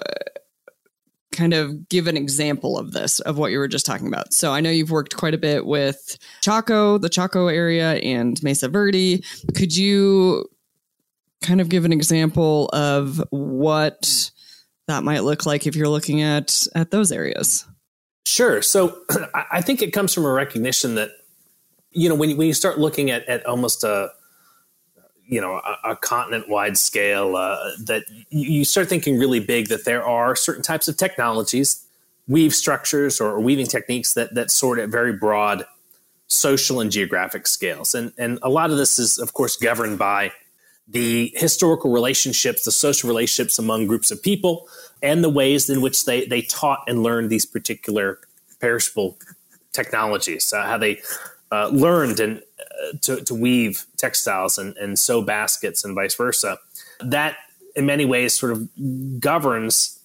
[1.31, 4.33] kind of give an example of this of what you were just talking about.
[4.33, 8.67] So i know you've worked quite a bit with chaco the chaco area and mesa
[8.67, 9.23] verde.
[9.55, 10.45] Could you
[11.41, 14.30] kind of give an example of what
[14.91, 17.65] that might look like if you're looking at at those areas
[18.25, 18.61] Sure.
[18.61, 18.97] So
[19.51, 21.11] I think it comes from a recognition that,
[21.91, 24.09] you know, when you, when you start looking at, at almost a,
[25.25, 29.85] you know, a, a continent wide scale, uh, that you start thinking really big that
[29.85, 31.85] there are certain types of technologies,
[32.27, 35.65] weave structures or weaving techniques that, that sort at very broad
[36.27, 37.93] social and geographic scales.
[37.93, 40.31] And, and a lot of this is, of course, governed by
[40.87, 44.67] the historical relationships, the social relationships among groups of people,
[45.01, 48.19] and the ways in which they, they taught and learned these particular
[48.59, 49.17] perishable
[49.71, 51.01] technologies, uh, how they
[51.51, 56.57] uh, learned and uh, to, to weave textiles and, and sew baskets and vice versa.
[56.99, 57.37] That,
[57.75, 58.69] in many ways, sort of
[59.19, 59.99] governs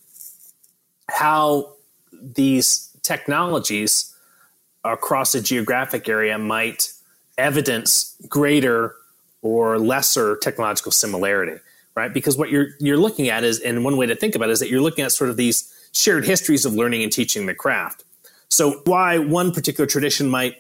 [1.11, 1.75] how
[2.13, 4.15] these technologies
[4.85, 6.93] across a geographic area might
[7.39, 8.95] evidence greater
[9.47, 11.59] or lesser technological similarity
[11.97, 12.13] right?
[12.13, 14.61] Because what you're you're looking at is, and one way to think about it is
[14.61, 18.05] that you're looking at sort of these shared histories of learning and teaching the craft.
[18.49, 20.57] So why one particular tradition might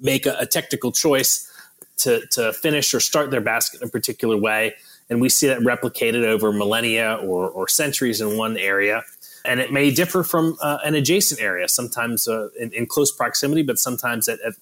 [0.00, 1.52] make a, a technical choice
[1.98, 4.74] to to finish or start their basket in a particular way,
[5.10, 9.02] and we see that replicated over millennia or, or centuries in one area.
[9.44, 13.62] And it may differ from uh, an adjacent area, sometimes uh, in, in, close proximity,
[13.62, 14.54] but sometimes at, at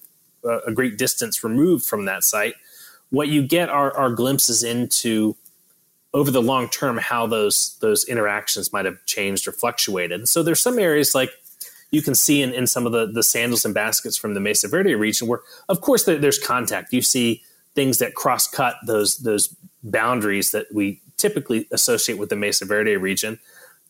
[0.67, 2.53] a great distance removed from that site.
[3.09, 5.35] What you get are, are glimpses into
[6.13, 10.27] over the long term how those those interactions might have changed or fluctuated.
[10.27, 11.29] So there's some areas like
[11.91, 14.67] you can see in, in some of the, the sandals and baskets from the Mesa
[14.67, 16.93] Verde region where, of course, there, there's contact.
[16.93, 17.43] You see
[17.75, 19.53] things that cross cut those those
[19.83, 23.39] boundaries that we typically associate with the Mesa Verde region.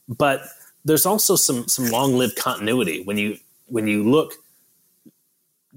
[0.07, 0.41] But
[0.84, 3.38] there's also some some long lived continuity when you
[3.68, 4.34] when you look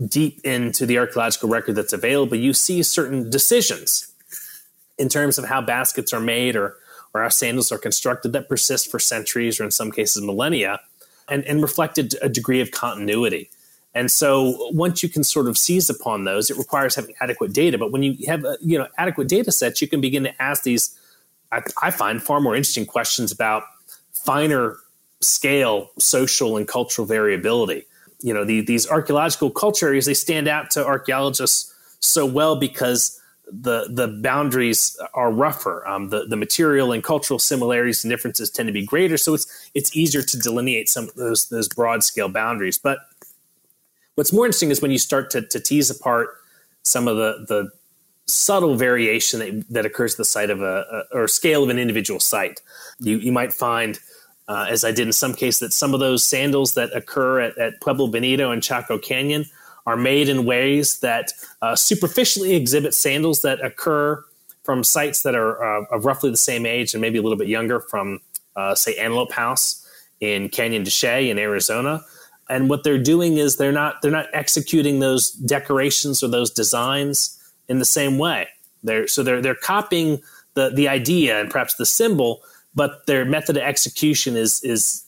[0.06, 2.36] deep into the archaeological record that's available.
[2.36, 4.12] You see certain decisions
[4.96, 6.76] in terms of how baskets are made or
[7.14, 10.78] or how sandals are constructed that persist for centuries or in some cases millennia
[11.28, 13.48] and, and reflected a degree of continuity.
[13.94, 17.78] And so once you can sort of seize upon those, it requires having adequate data.
[17.78, 20.62] But when you have uh, you know adequate data sets, you can begin to ask
[20.62, 20.96] these,
[21.50, 23.64] I, I find, far more interesting questions about
[24.12, 24.76] finer
[25.20, 27.84] scale social and cultural variability.
[28.20, 33.20] You know, the, these archaeological culture areas, they stand out to archaeologists so well because
[33.50, 35.86] the the boundaries are rougher.
[35.86, 39.70] Um, the the material and cultural similarities and differences tend to be greater, so it's
[39.74, 42.78] it's easier to delineate some of those those broad scale boundaries.
[42.78, 42.98] But
[44.16, 46.30] what's more interesting is when you start to, to tease apart
[46.82, 47.70] some of the the
[48.26, 51.78] subtle variation that, that occurs at the site of a, a, or scale of an
[51.78, 52.60] individual site.
[53.00, 53.98] You you might find.
[54.48, 57.58] Uh, as I did in some case, that some of those sandals that occur at,
[57.58, 59.44] at Pueblo Bonito and Chaco Canyon
[59.86, 61.32] are made in ways that
[61.62, 64.24] uh, superficially exhibit sandals that occur
[64.62, 67.48] from sites that are uh, of roughly the same age and maybe a little bit
[67.48, 68.20] younger from,
[68.56, 69.86] uh, say, Antelope House
[70.20, 72.02] in Canyon de Chelly in Arizona.
[72.50, 77.38] And what they're doing is they're not they're not executing those decorations or those designs
[77.68, 78.48] in the same way.
[78.82, 80.22] They're so they're they're copying
[80.54, 82.42] the the idea and perhaps the symbol,
[82.78, 85.04] but their method of execution is is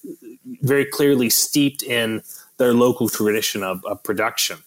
[0.63, 2.23] very clearly steeped in
[2.59, 4.59] their local tradition of, of production.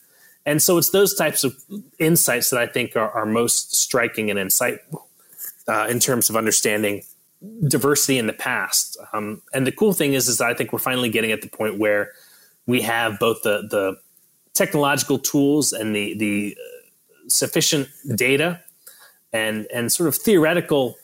[0.46, 1.52] And so it's those types of
[2.00, 5.04] insights that I think are, are most striking and insightful
[5.68, 7.04] uh, in terms of understanding
[7.68, 8.98] diversity in the past.
[9.14, 11.78] Um, and the cool thing is, is I think we're finally getting at the point
[11.78, 12.12] where
[12.66, 13.98] we have both the the
[14.54, 18.62] technological tools and the the uh, sufficient data
[19.34, 20.96] and and sort of theoretical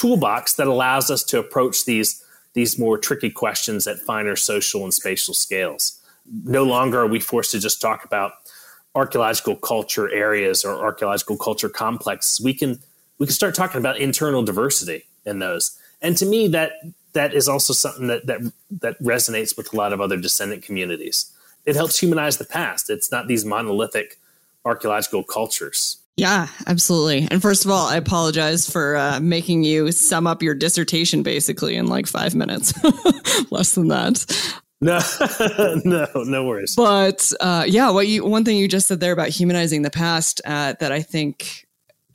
[0.00, 2.24] toolbox that allows us to approach these
[2.54, 6.00] these more tricky questions at finer social and spatial scales.
[6.44, 8.32] No longer are we forced to just talk about
[8.96, 12.40] archaeological culture areas or archaeological culture complexes.
[12.40, 12.80] We can
[13.18, 15.78] we can start talking about internal diversity in those.
[16.02, 16.72] And to me, that
[17.12, 18.40] that is also something that that
[18.80, 21.30] that resonates with a lot of other descendant communities.
[21.66, 22.88] It helps humanize the past.
[22.88, 24.18] It's not these monolithic
[24.64, 25.99] archaeological cultures.
[26.20, 27.26] Yeah, absolutely.
[27.30, 31.76] And first of all, I apologize for uh, making you sum up your dissertation basically
[31.76, 32.74] in like five minutes,
[33.50, 34.26] less than that.
[34.82, 35.00] No,
[35.86, 36.74] no, no worries.
[36.76, 40.42] But uh, yeah, what you one thing you just said there about humanizing the past
[40.44, 41.66] uh, that I think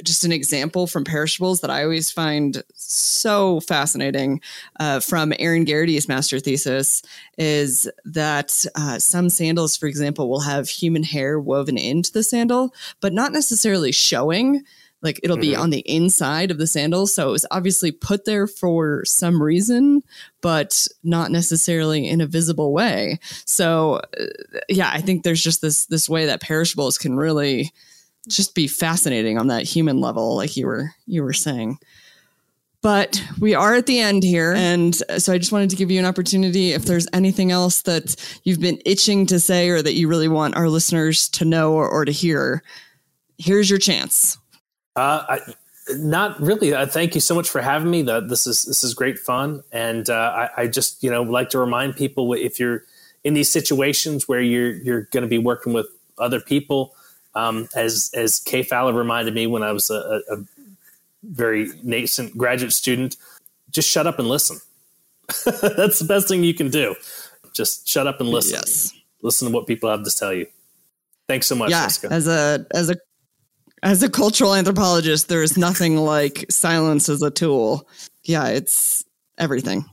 [0.04, 4.42] just an example from perishables that I always find so fascinating
[4.80, 7.02] uh, from Aaron Garrity's master thesis
[7.38, 12.74] is that uh, some sandals, for example, will have human hair woven into the sandal,
[13.02, 14.64] but not necessarily showing.
[15.02, 15.62] Like it'll be mm-hmm.
[15.62, 17.06] on the inside of the sandal.
[17.06, 20.02] So it was obviously put there for some reason,
[20.42, 23.20] but not necessarily in a visible way.
[23.46, 24.26] So uh,
[24.68, 27.72] yeah, I think there's just this this way that perishables can really
[28.28, 31.78] just be fascinating on that human level, like you were you were saying.
[32.82, 34.54] But we are at the end here.
[34.54, 38.16] And so I just wanted to give you an opportunity if there's anything else that
[38.44, 41.90] you've been itching to say or that you really want our listeners to know or,
[41.90, 42.62] or to hear.
[43.40, 44.38] Here's your chance.
[44.96, 45.40] Uh, I,
[45.96, 46.76] not really.
[46.76, 48.04] Uh, thank you so much for having me.
[48.04, 51.50] The, this is this is great fun, and uh, I, I, just you know like
[51.50, 52.84] to remind people if you're
[53.24, 56.96] in these situations where you're you're going to be working with other people,
[57.36, 60.38] um, as as Kay Fowler reminded me when I was a, a
[61.24, 63.18] very nascent graduate student,
[63.72, 64.58] just shut up and listen.
[65.46, 66.96] That's the best thing you can do.
[67.54, 68.56] Just shut up and listen.
[68.56, 68.94] Yes.
[69.22, 70.46] Listen to what people have to tell you.
[71.28, 71.72] Thanks so much.
[71.72, 72.14] Yeah, Jessica.
[72.14, 72.96] as a as a
[73.84, 77.88] as a cultural anthropologist, there is nothing like silence as a tool.
[78.24, 79.04] Yeah, it's
[79.38, 79.86] everything.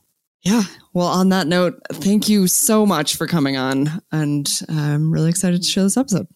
[0.43, 0.62] Yeah.
[0.93, 5.62] Well, on that note, thank you so much for coming on, and I'm really excited
[5.62, 6.26] to share this episode.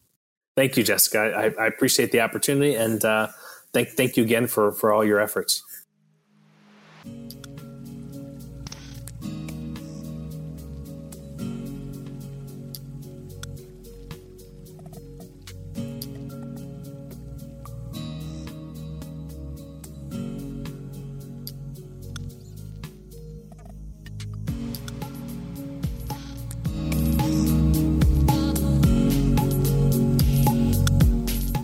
[0.56, 1.18] Thank you, Jessica.
[1.36, 3.28] I, I appreciate the opportunity, and uh,
[3.72, 5.62] thank thank you again for for all your efforts.